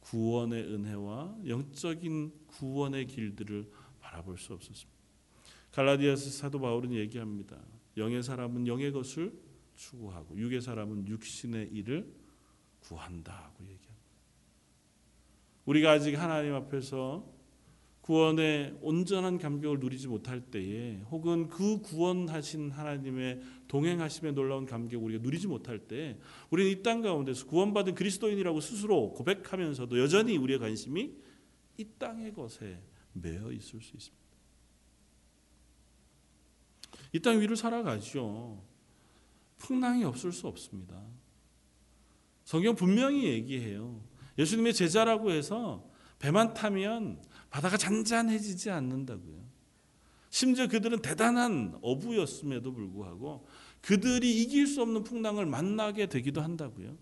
구원의 0.00 0.62
은혜와 0.62 1.36
영적인 1.46 2.32
구원의 2.46 3.06
길들을 3.06 3.70
바라볼 4.00 4.38
수 4.38 4.52
없었습니다. 4.52 4.96
갈라디아서 5.72 6.30
사도 6.30 6.60
바울은 6.60 6.92
얘기합니다. 6.94 7.60
영의 7.96 8.22
사람은 8.22 8.66
영의 8.66 8.92
것을 8.92 9.32
추구하고 9.74 10.38
육의 10.38 10.60
사람은 10.60 11.08
육신의 11.08 11.68
일을 11.72 12.12
구한다고 12.80 13.64
얘기합니다. 13.64 13.96
우리가 15.64 15.92
아직 15.92 16.14
하나님 16.14 16.54
앞에서 16.54 17.35
구원의 18.06 18.78
온전한 18.82 19.36
감격을 19.36 19.80
누리지 19.80 20.06
못할 20.06 20.40
때에 20.40 21.00
혹은 21.10 21.48
그 21.48 21.80
구원하신 21.80 22.70
하나님의 22.70 23.40
동행하심에 23.66 24.30
놀라운 24.30 24.64
감격을 24.64 25.04
우리가 25.04 25.22
누리지 25.24 25.48
못할 25.48 25.80
때 25.80 26.16
우리는 26.50 26.70
이 26.70 26.82
땅 26.84 27.02
가운데서 27.02 27.46
구원받은 27.46 27.96
그리스도인이라고 27.96 28.60
스스로 28.60 29.12
고백하면서도 29.12 29.98
여전히 29.98 30.36
우리의 30.36 30.60
관심이 30.60 31.16
이 31.78 31.84
땅의 31.98 32.32
것에 32.32 32.80
매여 33.12 33.50
있을 33.50 33.80
수 33.82 33.96
있습니다. 33.96 34.26
이 37.12 37.18
땅 37.18 37.40
위를 37.40 37.56
살아가죠. 37.56 38.62
풍랑이 39.58 40.04
없을 40.04 40.30
수 40.30 40.46
없습니다. 40.46 41.02
성경 42.44 42.76
분명히 42.76 43.24
얘기해요. 43.24 44.00
예수님의 44.38 44.74
제자라고 44.74 45.32
해서 45.32 45.90
배만 46.20 46.54
타면 46.54 47.20
바다가 47.50 47.76
잔잔해지지 47.76 48.70
않는다고요. 48.70 49.36
심지어 50.30 50.66
그들은 50.66 51.00
대단한 51.00 51.78
어부였음에도 51.82 52.72
불구하고 52.72 53.46
그들이 53.80 54.42
이길 54.42 54.66
수 54.66 54.82
없는 54.82 55.04
풍랑을 55.04 55.46
만나게 55.46 56.06
되기도 56.06 56.40
한다고요. 56.42 56.96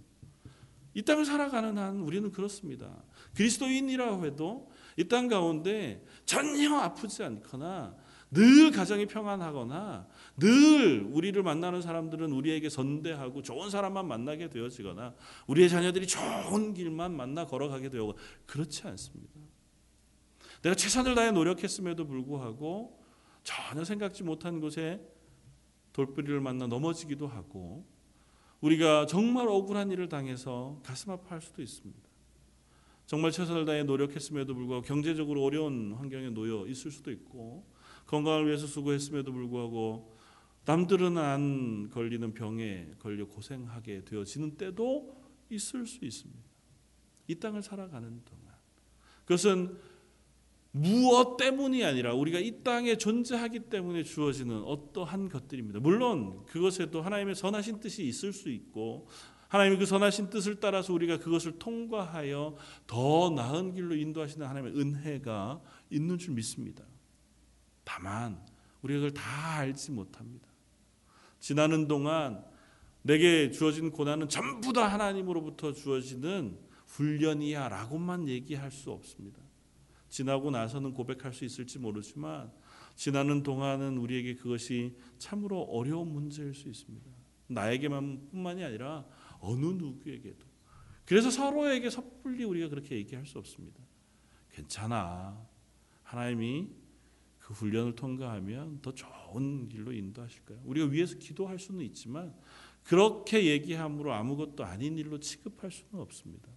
이 0.94 1.02
땅을 1.02 1.24
살아가는 1.24 1.76
한 1.76 2.00
우리는 2.00 2.30
그렇습니다. 2.30 3.02
그리스도인이라고 3.34 4.26
해도 4.26 4.70
이 4.96 5.08
땅 5.08 5.26
가운데 5.26 6.04
전혀 6.24 6.72
아프지 6.76 7.24
않거나 7.24 7.96
늘 8.30 8.70
가정이 8.70 9.06
평안하거나 9.06 10.06
늘 10.38 11.02
우리를 11.10 11.40
만나는 11.42 11.82
사람들은 11.82 12.30
우리에게 12.32 12.68
선대하고 12.68 13.42
좋은 13.42 13.70
사람만 13.70 14.06
만나게 14.06 14.48
되어지거나 14.50 15.14
우리의 15.48 15.68
자녀들이 15.68 16.06
좋은 16.06 16.74
길만 16.74 17.16
만나 17.16 17.46
걸어가게 17.46 17.90
되고 17.90 18.16
그렇지 18.46 18.86
않습니다. 18.86 19.32
내가 20.64 20.74
최선을 20.74 21.14
다해 21.14 21.30
노력했음에도 21.30 22.06
불구하고 22.06 22.98
전혀 23.42 23.84
생각지 23.84 24.22
못한 24.22 24.60
곳에 24.60 24.98
돌뿌리를 25.92 26.40
만나 26.40 26.66
넘어지기도 26.66 27.26
하고 27.26 27.86
우리가 28.62 29.04
정말 29.04 29.46
억울한 29.46 29.90
일을 29.90 30.08
당해서 30.08 30.80
가슴 30.82 31.10
아파할 31.12 31.42
수도 31.42 31.60
있습니다. 31.60 32.00
정말 33.04 33.30
최선을 33.30 33.66
다해 33.66 33.82
노력했음에도 33.82 34.54
불구하고 34.54 34.86
경제적으로 34.86 35.44
어려운 35.44 35.92
환경에 35.92 36.30
놓여 36.30 36.66
있을 36.66 36.90
수도 36.90 37.12
있고 37.12 37.66
건강을 38.06 38.46
위해서 38.46 38.66
수고했음에도 38.66 39.32
불구하고 39.32 40.16
남들은 40.64 41.18
안 41.18 41.90
걸리는 41.90 42.32
병에 42.32 42.90
걸려 43.00 43.26
고생하게 43.26 44.06
되어지는 44.06 44.56
때도 44.56 45.14
있을 45.50 45.86
수 45.86 46.06
있습니다. 46.06 46.42
이 47.28 47.34
땅을 47.34 47.60
살아가는 47.60 48.22
동안 48.24 48.54
그것은 49.26 49.93
무엇 50.76 51.36
때문이 51.36 51.84
아니라 51.84 52.14
우리가 52.14 52.40
이 52.40 52.64
땅에 52.64 52.96
존재하기 52.96 53.60
때문에 53.70 54.02
주어지는 54.02 54.64
어떠한 54.64 55.28
것들입니다. 55.28 55.78
물론 55.78 56.44
그것에도 56.46 57.00
하나님의 57.00 57.36
선하신 57.36 57.78
뜻이 57.78 58.04
있을 58.04 58.32
수 58.32 58.50
있고 58.50 59.06
하나님의 59.46 59.78
그 59.78 59.86
선하신 59.86 60.30
뜻을 60.30 60.58
따라서 60.58 60.92
우리가 60.92 61.18
그것을 61.20 61.60
통과하여 61.60 62.56
더 62.88 63.30
나은 63.30 63.74
길로 63.74 63.94
인도하시는 63.94 64.44
하나님의 64.44 64.76
은혜가 64.76 65.62
있는 65.90 66.18
줄 66.18 66.34
믿습니다. 66.34 66.84
다만 67.84 68.44
우리가 68.82 68.98
그걸 68.98 69.14
다 69.14 69.58
알지 69.58 69.92
못합니다. 69.92 70.48
지나는 71.38 71.86
동안 71.86 72.44
내게 73.02 73.52
주어진 73.52 73.92
고난은 73.92 74.28
전부 74.28 74.72
다 74.72 74.88
하나님으로부터 74.88 75.72
주어지는 75.72 76.58
훈련이야라고만 76.88 78.26
얘기할 78.26 78.72
수 78.72 78.90
없습니다. 78.90 79.43
지나고 80.14 80.52
나서는 80.52 80.94
고백할 80.94 81.32
수 81.32 81.44
있을지 81.44 81.80
모르지만 81.80 82.52
지나는 82.94 83.42
동안은 83.42 83.98
우리에게 83.98 84.36
그것이 84.36 84.96
참으로 85.18 85.62
어려운 85.62 86.12
문제일 86.12 86.54
수 86.54 86.68
있습니다. 86.68 87.10
나에게만 87.48 88.28
뿐만이 88.30 88.62
아니라 88.62 89.04
어느 89.40 89.66
누구에게도. 89.66 90.46
그래서 91.04 91.32
서로에게 91.32 91.90
섣불리 91.90 92.44
우리가 92.44 92.68
그렇게 92.68 92.94
얘기할 92.94 93.26
수 93.26 93.38
없습니다. 93.38 93.82
괜찮아. 94.52 95.36
하나님이 96.04 96.68
그 97.40 97.52
훈련을 97.52 97.96
통과하면 97.96 98.82
더 98.82 98.94
좋은 98.94 99.68
길로 99.68 99.92
인도하실 99.92 100.44
거야. 100.44 100.60
우리가 100.64 100.86
위에서 100.86 101.18
기도할 101.18 101.58
수는 101.58 101.84
있지만 101.86 102.32
그렇게 102.84 103.46
얘기함으로 103.46 104.12
아무것도 104.12 104.64
아닌 104.64 104.96
일로 104.96 105.18
취급할 105.18 105.72
수는 105.72 106.00
없습니다. 106.00 106.48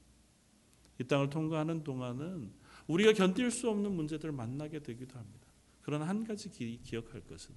이 1.01 1.03
땅을 1.05 1.31
통과하는 1.31 1.83
동안은 1.83 2.66
우리가 2.87 3.13
견딜 3.13 3.51
수 3.51 3.69
없는 3.69 3.91
문제들을 3.91 4.31
만나게 4.31 4.79
되기도 4.79 5.17
합니다. 5.17 5.47
그러나 5.81 6.07
한 6.07 6.23
가지 6.23 6.49
기, 6.49 6.79
기억할 6.81 7.21
것은 7.21 7.53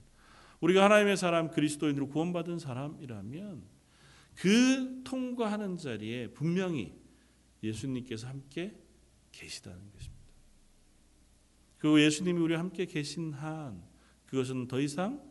우리가 0.60 0.84
하나님의 0.84 1.16
사람 1.16 1.50
그리스도인으로 1.50 2.08
구원받은 2.08 2.58
사람이라면 2.58 3.62
그 4.36 5.02
통과하는 5.04 5.76
자리에 5.76 6.28
분명히 6.28 6.94
예수님께서 7.62 8.28
함께 8.28 8.76
계시다는 9.32 9.78
것입니다. 9.92 10.20
그 11.78 12.00
예수님이 12.02 12.40
우리와 12.40 12.60
함께 12.60 12.84
계신 12.84 13.32
한 13.32 13.82
그것은 14.26 14.68
더 14.68 14.80
이상 14.80 15.22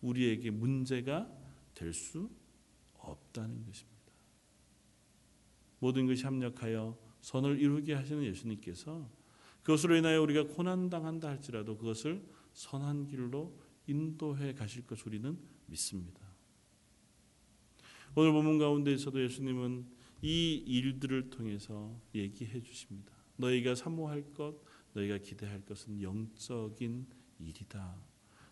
우리에게 0.00 0.50
문제가 0.50 1.30
될 1.74 1.92
수 1.92 2.30
없다는 2.98 3.64
것입니다. 3.64 3.98
모든 5.78 6.06
것이 6.06 6.24
합력하여 6.24 6.98
선을 7.20 7.60
이루게 7.60 7.94
하시는 7.94 8.24
예수님께서 8.24 9.08
그것으로 9.68 9.96
인하여 9.96 10.22
우리가 10.22 10.46
고난 10.46 10.88
당한다 10.88 11.28
할지라도 11.28 11.76
그것을 11.76 12.24
선한 12.54 13.06
길로 13.06 13.54
인도해 13.86 14.54
가실 14.54 14.86
것 14.86 15.06
우리는 15.06 15.38
믿습니다. 15.66 16.22
오늘 18.14 18.32
본문 18.32 18.56
가운데에서도 18.56 19.22
예수님은 19.22 19.84
이 20.22 20.54
일들을 20.66 21.28
통해서 21.28 22.00
얘기해 22.14 22.62
주십니다. 22.62 23.12
너희가 23.36 23.74
사모할 23.74 24.32
것, 24.32 24.56
너희가 24.94 25.18
기대할 25.18 25.60
것은 25.66 26.00
영적인 26.00 27.06
일이다. 27.38 27.94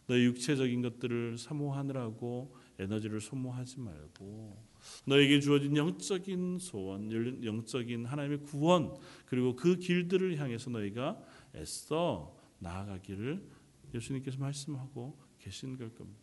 너희 0.09 0.22
육체적인 0.26 0.83
것들을 0.83 1.38
사모하느라고 1.38 2.55
에너지를 2.79 3.21
소모하지 3.21 3.81
말고 3.81 4.62
너에게 5.07 5.41
주어진 5.41 5.77
영적인 5.77 6.59
소원, 6.59 7.11
영적인 7.45 8.05
하나님의 8.05 8.43
구원 8.43 8.95
그리고 9.25 9.57
그 9.57 9.77
길들을 9.77 10.39
향해서 10.39 10.71
너희가 10.71 11.21
애써 11.55 12.37
나아가기를 12.59 13.43
예수님께서 13.95 14.39
말씀하고 14.39 15.19
계신 15.39 15.77
걸 15.77 15.95
겁니다. 15.95 16.21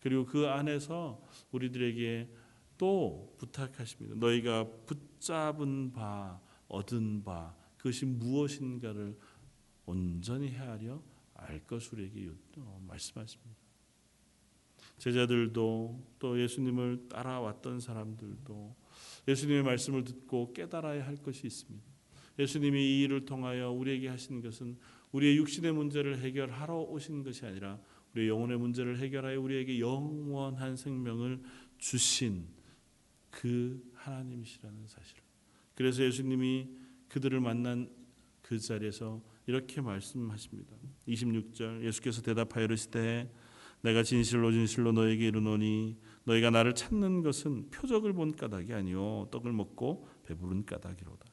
그리고 0.00 0.24
그 0.24 0.46
안에서 0.48 1.22
우리들에게 1.52 2.30
또 2.78 3.34
부탁하십니다. 3.38 4.16
너희가 4.16 4.66
붙잡은 4.86 5.92
바, 5.92 6.40
얻은 6.68 7.24
바, 7.24 7.54
그것이 7.76 8.06
무엇인가를 8.06 9.18
온전히 9.84 10.48
헤아려 10.48 11.02
알 11.34 11.62
우리에게 11.92 12.30
어, 12.58 12.82
말씀하십니다. 12.86 13.59
제자들도 15.00 16.14
또 16.18 16.40
예수님을 16.40 17.08
따라왔던 17.08 17.80
사람들도 17.80 18.76
예수님의 19.26 19.62
말씀을 19.62 20.04
듣고 20.04 20.52
깨달아야 20.52 21.06
할 21.06 21.16
것이 21.16 21.46
있습니다. 21.46 21.86
예수님이 22.38 22.80
이 22.80 23.02
일을 23.02 23.24
통하여 23.24 23.70
우리에게 23.70 24.08
하신 24.08 24.42
것은 24.42 24.76
우리의 25.12 25.38
육신의 25.38 25.72
문제를 25.72 26.18
해결하러 26.18 26.80
오신 26.82 27.22
것이 27.22 27.46
아니라 27.46 27.80
우리의 28.12 28.28
영혼의 28.28 28.58
문제를 28.58 28.98
해결하여 28.98 29.40
우리에게 29.40 29.80
영원한 29.80 30.76
생명을 30.76 31.40
주신 31.78 32.46
그 33.30 33.82
하나님이시라는 33.94 34.86
사실을. 34.86 35.22
그래서 35.74 36.04
예수님이 36.04 36.68
그들을 37.08 37.40
만난 37.40 37.88
그 38.42 38.58
자리에서 38.58 39.22
이렇게 39.46 39.80
말씀하십니다. 39.80 40.76
26절 41.08 41.84
예수께서 41.84 42.20
대답하여 42.20 42.64
이르시되 42.64 43.30
내가 43.82 44.02
진실로 44.02 44.52
진실로 44.52 44.92
너에게 44.92 45.28
이르노니 45.28 45.96
너희가 46.24 46.50
나를 46.50 46.74
찾는 46.74 47.22
것은 47.22 47.70
표적을 47.70 48.12
본 48.12 48.32
까닭이 48.32 48.72
아니요 48.72 49.28
떡을 49.30 49.52
먹고 49.52 50.06
배부른 50.24 50.66
까닭이로다. 50.66 51.26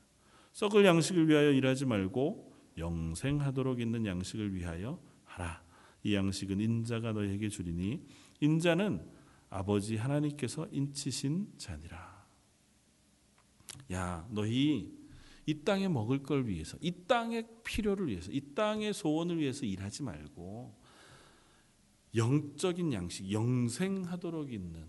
썩을 0.54 0.86
양식을 0.86 1.28
위하여 1.28 1.52
일하지 1.52 1.86
말고 1.86 2.54
영생하도록 2.78 3.80
있는 3.80 4.06
양식을 4.06 4.54
위하여 4.54 5.00
하라. 5.26 5.64
이 6.04 6.16
양식은 6.16 6.60
인자가 6.60 7.12
너희에게 7.14 7.50
주리니 7.50 8.06
인자는 8.40 9.06
아버지 9.50 9.98
하나님께서 9.98 10.68
인치신 10.72 11.54
자니라. 11.58 12.26
야, 13.94 14.28
너희 14.32 14.94
이 15.46 15.64
땅에 15.64 15.88
먹을 15.88 16.24
걸 16.24 16.46
위해서, 16.48 16.78
이 16.82 16.92
땅의 17.08 17.48
필요를 17.64 18.08
위해서, 18.08 18.32
이 18.32 18.42
땅의 18.54 18.94
소원을 18.94 19.40
위해서 19.40 19.66
일하지 19.66 20.04
말고 20.04 20.78
영적인 22.18 22.92
양식, 22.94 23.32
영생하도록 23.32 24.52
있는 24.52 24.86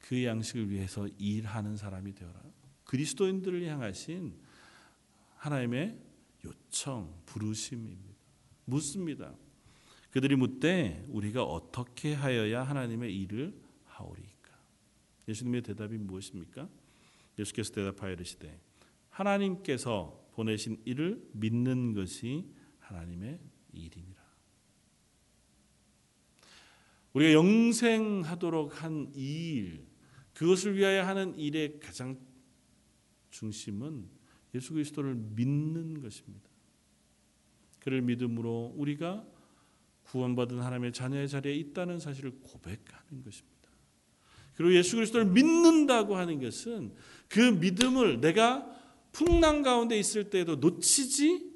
그 0.00 0.24
양식을 0.24 0.68
위해서 0.68 1.08
일하는 1.18 1.76
사람이 1.76 2.14
되어라. 2.14 2.42
그리스도인들을 2.84 3.64
향하신 3.66 4.34
하나님의 5.36 5.98
요청, 6.44 7.14
부르심입니다. 7.24 8.12
묻습니다. 8.64 9.34
그들이 10.10 10.36
묻되 10.36 11.06
우리가 11.08 11.42
어떻게 11.42 12.14
하여야 12.14 12.64
하나님의 12.64 13.16
일을 13.22 13.58
하오리까? 13.86 14.50
예수님의 15.28 15.62
대답이 15.62 15.96
무엇입니까? 15.98 16.68
예수께서 17.38 17.72
대답하여 17.72 18.12
이르시되 18.12 18.60
하나님께서 19.08 20.28
보내신 20.32 20.80
일을 20.84 21.22
믿는 21.32 21.94
것이 21.94 22.46
하나님의 22.80 23.40
일이니라. 23.72 24.22
우리가 27.12 27.32
영생하도록 27.32 28.82
한 28.82 29.12
이 29.14 29.54
일, 29.54 29.92
그것을 30.34 30.76
위하여 30.76 31.04
하는 31.06 31.38
일의 31.38 31.78
가장 31.78 32.18
중심은 33.30 34.08
예수 34.54 34.72
그리스도를 34.72 35.14
믿는 35.14 36.00
것입니다. 36.00 36.48
그를 37.78 38.02
믿음으로 38.02 38.74
우리가 38.76 39.26
구원받은 40.04 40.60
하나님의 40.60 40.92
자녀의 40.92 41.28
자리에 41.28 41.54
있다는 41.54 41.98
사실을 41.98 42.32
고백하는 42.42 43.22
것입니다. 43.22 43.52
그리고 44.54 44.74
예수 44.74 44.96
그리스도를 44.96 45.26
믿는다고 45.26 46.16
하는 46.16 46.40
것은 46.40 46.94
그 47.28 47.40
믿음을 47.40 48.20
내가 48.20 48.70
풍랑 49.12 49.62
가운데 49.62 49.98
있을 49.98 50.30
때에도 50.30 50.56
놓치지 50.56 51.50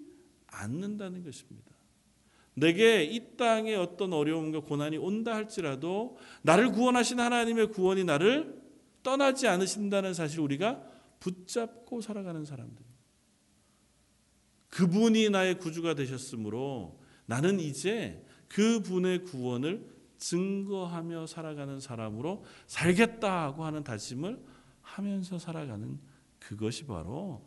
않는다는 0.47 1.23
것입니다. 1.23 1.76
내게 2.59 3.05
이 3.05 3.37
땅에 3.37 3.75
어떤 3.75 4.15
어려움과 4.15 4.61
고난이 4.61 4.97
온다 4.97 5.35
할지라도 5.35 6.17
나를 6.43 6.73
구원하신 6.73 7.21
하나님의 7.21 7.69
구원이 7.69 8.05
나를 8.05 8.59
떠나지 9.03 9.47
않으신다는 9.47 10.15
사실 10.15 10.41
우리가 10.41 10.83
붙잡고 11.21 12.01
살아가는 12.01 12.45
사람들. 12.47 12.85
그분이 14.69 15.29
나의 15.31 15.59
구주가 15.59 15.95
되셨으므로 15.95 16.99
나는 17.27 17.61
이제 17.61 18.25
그분의 18.49 19.25
구원을 19.25 19.95
증거하며 20.17 21.27
살아가는 21.27 21.79
사람으로 21.79 22.43
살겠다고 22.67 23.67
하는 23.67 23.85
다짐을 23.85 24.43
하면서 24.81 25.39
살아가는 25.39 26.01
그것이 26.39 26.87
바로 26.87 27.47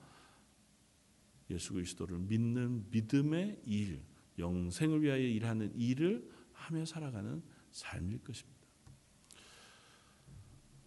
예수 1.49 1.73
그리스도를 1.73 2.19
믿는 2.19 2.85
믿음의 2.91 3.61
일, 3.65 4.03
영생을 4.39 5.03
위하여 5.03 5.21
일하는 5.21 5.71
일을 5.75 6.29
하며 6.53 6.85
살아가는 6.85 7.43
삶일 7.71 8.23
것입니다. 8.23 8.59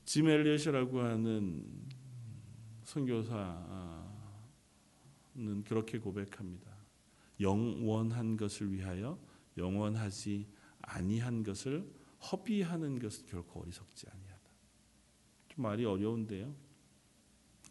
짐 0.04 0.28
엘리엇이라고 0.28 1.00
하는 1.00 1.86
선교사는 2.82 3.54
그렇게 5.64 5.98
고백합니다. 5.98 6.72
영원한 7.40 8.36
것을 8.36 8.72
위하여 8.72 9.18
영원하지 9.56 10.48
아니한 10.82 11.42
것을 11.42 11.90
허비하는 12.30 12.98
것은 12.98 13.26
결코 13.26 13.60
어리석지 13.60 14.06
아니하다. 14.10 14.50
좀 15.48 15.62
말이 15.62 15.84
어려운데요. 15.84 16.54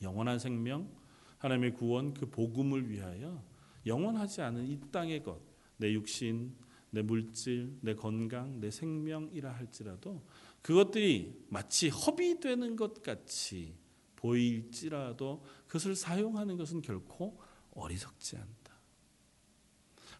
영원한 0.02 0.39
생명, 0.39 0.91
하나님의 1.38 1.74
구원, 1.74 2.13
그 2.13 2.30
복음을 2.30 2.89
위하여 2.89 3.44
영원하지 3.86 4.41
않은 4.41 4.67
이 4.67 4.80
땅의 4.91 5.24
것, 5.24 5.51
내 5.82 5.91
육신, 5.94 6.54
내 6.91 7.02
물질, 7.02 7.76
내 7.82 7.96
건강, 7.96 8.62
내 8.62 8.70
생명이라 8.70 9.52
할지라도 9.52 10.24
그것들이 10.62 11.46
마치 11.50 11.89
허비되는 11.89 12.76
것 12.76 13.02
같이 13.02 13.74
보일지라도 14.15 15.44
그것을 15.65 15.96
사용하는 15.96 16.56
것은 16.56 16.84
결코 16.84 17.41
어리석지 17.72 18.38
않다. 18.38 18.80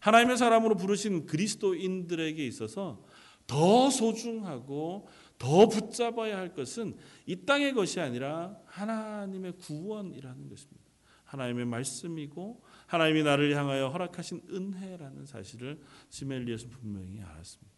하나님의 0.00 0.36
사람으로 0.36 0.74
부르신 0.74 1.26
그리스도인들에게 1.26 2.44
있어서 2.48 3.04
더 3.46 3.88
소중하고 3.88 5.08
더 5.38 5.68
붙잡아야 5.68 6.36
할 6.36 6.54
것은 6.54 6.96
이 7.26 7.44
땅의 7.44 7.74
것이 7.74 8.00
아니라 8.00 8.58
하나님의 8.66 9.58
구원이라는 9.58 10.48
것입니다. 10.48 10.82
하나님의 11.24 11.66
말씀이고 11.66 12.62
하나님이 12.92 13.22
나를 13.22 13.56
향하여 13.56 13.88
허락하신 13.88 14.42
은혜라는 14.50 15.24
사실을 15.24 15.80
시멜리에서 16.10 16.68
분명히 16.68 17.22
알았습니다. 17.22 17.72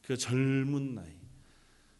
그 0.00 0.16
젊은 0.16 0.94
나이, 0.94 1.12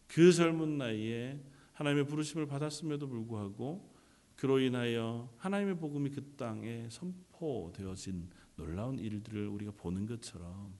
그 0.07 0.31
젊은 0.33 0.79
나이에 0.79 1.39
하나님의 1.73 2.07
부르심을 2.07 2.47
받았음에도 2.47 3.07
불구하고 3.07 3.93
그로 4.35 4.57
인하여 4.57 5.31
하나님의 5.37 5.77
복음이 5.77 6.09
그 6.09 6.33
땅에 6.37 6.87
선포되어진 6.89 8.31
놀라운 8.55 8.97
일들을 8.97 9.47
우리가 9.47 9.71
보는 9.77 10.07
것처럼 10.07 10.73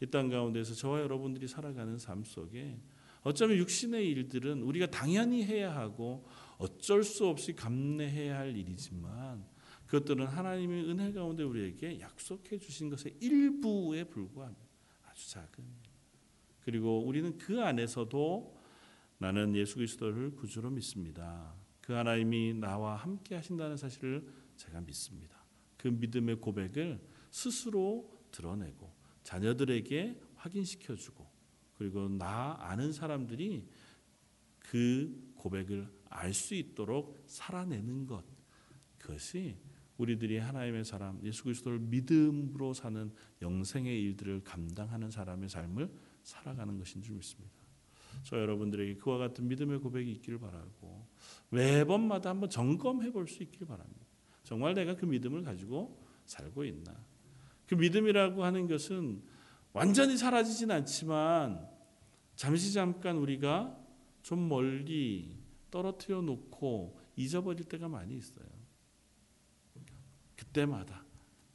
이 0.00 0.06
땅 0.06 0.30
가운데서 0.30 0.72
저와 0.76 1.02
여러분들이 1.02 1.46
살아가는 1.46 1.98
삶 1.98 2.24
속에 2.24 2.80
어쩌면 3.20 3.58
육신의 3.58 4.08
일들은 4.08 4.62
우리가 4.62 4.86
당연히 4.86 5.44
해야 5.44 5.76
하고 5.76 6.26
어쩔 6.56 7.04
수 7.04 7.26
없이 7.26 7.54
감내해야 7.54 8.38
할 8.38 8.56
일이지만 8.56 9.44
그것들은 9.88 10.26
하나님의 10.26 10.84
은혜 10.84 11.12
가운데 11.12 11.42
우리에게 11.42 12.00
약속해 12.00 12.58
주신 12.58 12.90
것의 12.90 13.16
일부에 13.20 14.04
불과합니다. 14.04 14.66
아주 15.10 15.30
작은 15.30 15.64
그리고 16.60 17.02
우리는 17.06 17.38
그 17.38 17.62
안에서도 17.62 18.58
나는 19.16 19.56
예수 19.56 19.76
그리스도를 19.76 20.36
구주로 20.36 20.70
믿습니다. 20.70 21.54
그 21.80 21.94
하나님이 21.94 22.52
나와 22.54 22.96
함께 22.96 23.34
하신다는 23.36 23.78
사실을 23.78 24.30
제가 24.56 24.82
믿습니다. 24.82 25.42
그 25.78 25.88
믿음의 25.88 26.36
고백을 26.36 27.00
스스로 27.30 28.12
드러내고 28.30 28.92
자녀들에게 29.22 30.20
확인시켜 30.34 30.96
주고 30.96 31.26
그리고 31.78 32.08
나 32.08 32.56
아는 32.60 32.92
사람들이 32.92 33.66
그 34.58 35.32
고백을 35.36 35.88
알 36.10 36.34
수 36.34 36.54
있도록 36.54 37.22
살아내는 37.26 38.06
것 38.06 38.24
그것이 38.98 39.56
우리들이 39.98 40.38
하나님의 40.38 40.84
사람 40.84 41.20
예수 41.24 41.44
그리스도를 41.44 41.80
믿음으로 41.80 42.72
사는 42.72 43.12
영생의 43.42 44.00
일들을 44.02 44.42
감당하는 44.44 45.10
사람의 45.10 45.48
삶을 45.48 45.90
살아가는 46.22 46.78
것인 46.78 47.02
줄 47.02 47.16
믿습니다. 47.16 47.56
저 48.22 48.38
여러분들에게 48.38 48.96
그와 48.96 49.18
같은 49.18 49.46
믿음의 49.48 49.80
고백이 49.80 50.10
있기를 50.12 50.38
바라고 50.38 51.06
매번마다 51.50 52.30
한번 52.30 52.48
점검해 52.48 53.12
볼 53.12 53.26
수 53.26 53.42
있기를 53.42 53.66
바랍니다. 53.66 54.06
정말 54.44 54.74
내가 54.74 54.96
그 54.96 55.04
믿음을 55.04 55.42
가지고 55.42 56.02
살고 56.24 56.64
있나? 56.64 56.94
그 57.66 57.74
믿음이라고 57.74 58.44
하는 58.44 58.66
것은 58.66 59.22
완전히 59.72 60.16
사라지진 60.16 60.70
않지만 60.70 61.68
잠시 62.34 62.72
잠깐 62.72 63.16
우리가 63.16 63.78
좀 64.22 64.48
멀리 64.48 65.36
떨어뜨려 65.70 66.22
놓고 66.22 66.98
잊어버릴 67.16 67.64
때가 67.64 67.88
많이 67.88 68.16
있어요. 68.16 68.57
그때마다 70.38 71.04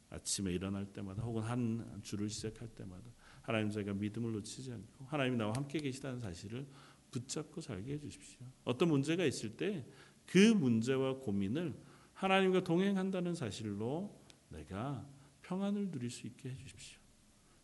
아침에 0.09 0.51
일어날 0.51 0.85
때마다 0.85 1.23
혹은 1.23 1.41
한 1.41 1.99
주를 2.03 2.29
시작할 2.29 2.67
때마다 2.69 3.03
하나님 3.41 3.69
저희가 3.71 3.93
믿음을 3.93 4.31
놓치지 4.33 4.71
않고 4.71 5.05
하나님이 5.05 5.37
나와 5.37 5.53
함께 5.55 5.79
계시다는 5.79 6.19
사실을 6.19 6.67
붙잡고 7.09 7.61
살게 7.61 7.93
해주십시오. 7.93 8.45
어떤 8.63 8.89
문제가 8.89 9.25
있을 9.25 9.55
때 9.55 9.85
그 10.25 10.37
문제와 10.37 11.17
고민을 11.17 11.75
하나님과 12.13 12.63
동행한다는 12.63 13.35
사실로 13.35 14.21
내가 14.49 15.07
평안을 15.41 15.91
누릴 15.91 16.09
수 16.09 16.27
있게 16.27 16.49
해주십시오. 16.49 16.99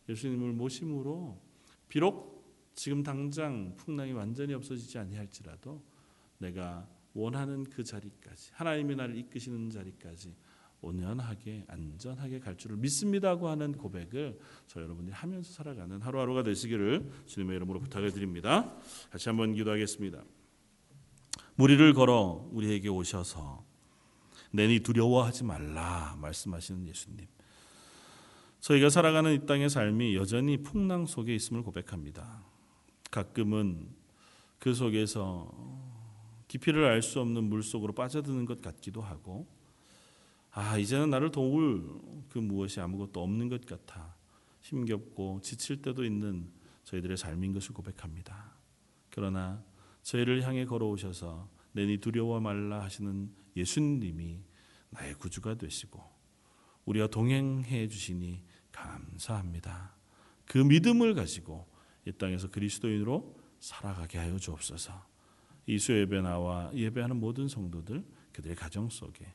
예수님을 0.09 0.53
모심으로 0.53 1.41
비록 1.87 2.39
지금 2.75 3.03
당장 3.03 3.75
풍랑이 3.77 4.13
완전히 4.13 4.53
없어지지 4.53 4.97
아니할지라도 4.97 5.83
내가 6.39 6.87
원하는 7.13 7.63
그 7.63 7.83
자리까지 7.83 8.51
하나님이 8.53 8.95
나를 8.95 9.17
이끄시는 9.17 9.69
자리까지 9.69 10.35
온전하게 10.81 11.65
안전하게 11.67 12.39
갈 12.39 12.55
줄을 12.57 12.77
믿습니다고 12.77 13.49
하는 13.49 13.73
고백을 13.73 14.39
저 14.67 14.81
여러분이 14.81 15.11
하면서 15.11 15.51
살아가는 15.51 16.01
하루하루가 16.01 16.43
되시기를 16.43 17.11
주님의 17.25 17.57
이름으로 17.57 17.79
부탁을 17.79 18.11
드립니다. 18.11 18.73
다시 19.11 19.29
한번 19.29 19.53
기도하겠습니다. 19.53 20.23
무리를 21.55 21.93
걸어 21.93 22.47
우리에게 22.51 22.87
오셔서 22.87 23.65
내니 24.51 24.79
두려워하지 24.79 25.43
말라 25.43 26.17
말씀하시는 26.21 26.87
예수님. 26.87 27.27
저희가 28.61 28.89
살아가는 28.89 29.33
이 29.33 29.45
땅의 29.45 29.69
삶이 29.69 30.15
여전히 30.15 30.57
풍랑 30.63 31.05
속에 31.05 31.35
있음을 31.35 31.63
고백합니다. 31.63 32.43
가끔은 33.11 33.89
그 34.59 34.73
속에서 34.73 35.51
깊이를 36.47 36.85
알 36.85 37.01
수 37.01 37.19
없는 37.21 37.43
물 37.43 37.63
속으로 37.63 37.93
빠져드는 37.93 38.45
것 38.45 38.61
같기도 38.61 39.01
하고 39.01 39.47
아, 40.51 40.77
이제는 40.77 41.09
나를 41.09 41.31
도울 41.31 41.99
그 42.29 42.39
무엇이 42.39 42.79
아무것도 42.79 43.21
없는 43.21 43.49
것 43.49 43.65
같아 43.65 44.15
힘겹고 44.61 45.41
지칠 45.41 45.81
때도 45.81 46.03
있는 46.03 46.51
저희들의 46.83 47.17
삶인 47.17 47.53
것을 47.53 47.73
고백합니다. 47.73 48.55
그러나 49.09 49.63
저희를 50.01 50.43
향해 50.43 50.65
걸어오셔서 50.65 51.49
내니 51.71 51.97
두려워 51.97 52.39
말라 52.39 52.81
하시는 52.81 53.31
예수님이 53.55 54.41
나의 54.89 55.13
구주가 55.15 55.55
되시고 55.55 56.01
우리와 56.85 57.07
동행해 57.07 57.87
주시니 57.87 58.43
감사합니다. 58.71 59.95
그 60.45 60.57
믿음을 60.57 61.13
가지고 61.13 61.67
이 62.05 62.11
땅에서 62.11 62.49
그리스도인으로 62.49 63.37
살아가게 63.59 64.17
하여 64.17 64.37
주옵소서. 64.37 65.07
이수 65.67 65.93
예배 65.93 66.21
나와 66.21 66.71
예배하는 66.73 67.19
모든 67.19 67.47
성도들 67.47 68.03
그들의 68.31 68.55
가정 68.55 68.89
속에 68.89 69.25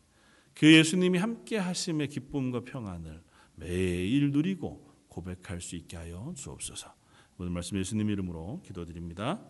그 0.54 0.72
예수님이 0.72 1.18
함께 1.18 1.58
하심의 1.58 2.08
기쁨과 2.08 2.60
평안을 2.64 3.22
매일 3.56 4.30
누리고 4.30 4.94
고백할 5.08 5.60
수 5.60 5.76
있게 5.76 5.96
하여 5.96 6.32
주옵소서. 6.36 6.94
오늘 7.38 7.50
말씀 7.50 7.78
예수님 7.78 8.10
이름으로 8.10 8.62
기도드립니다. 8.62 9.40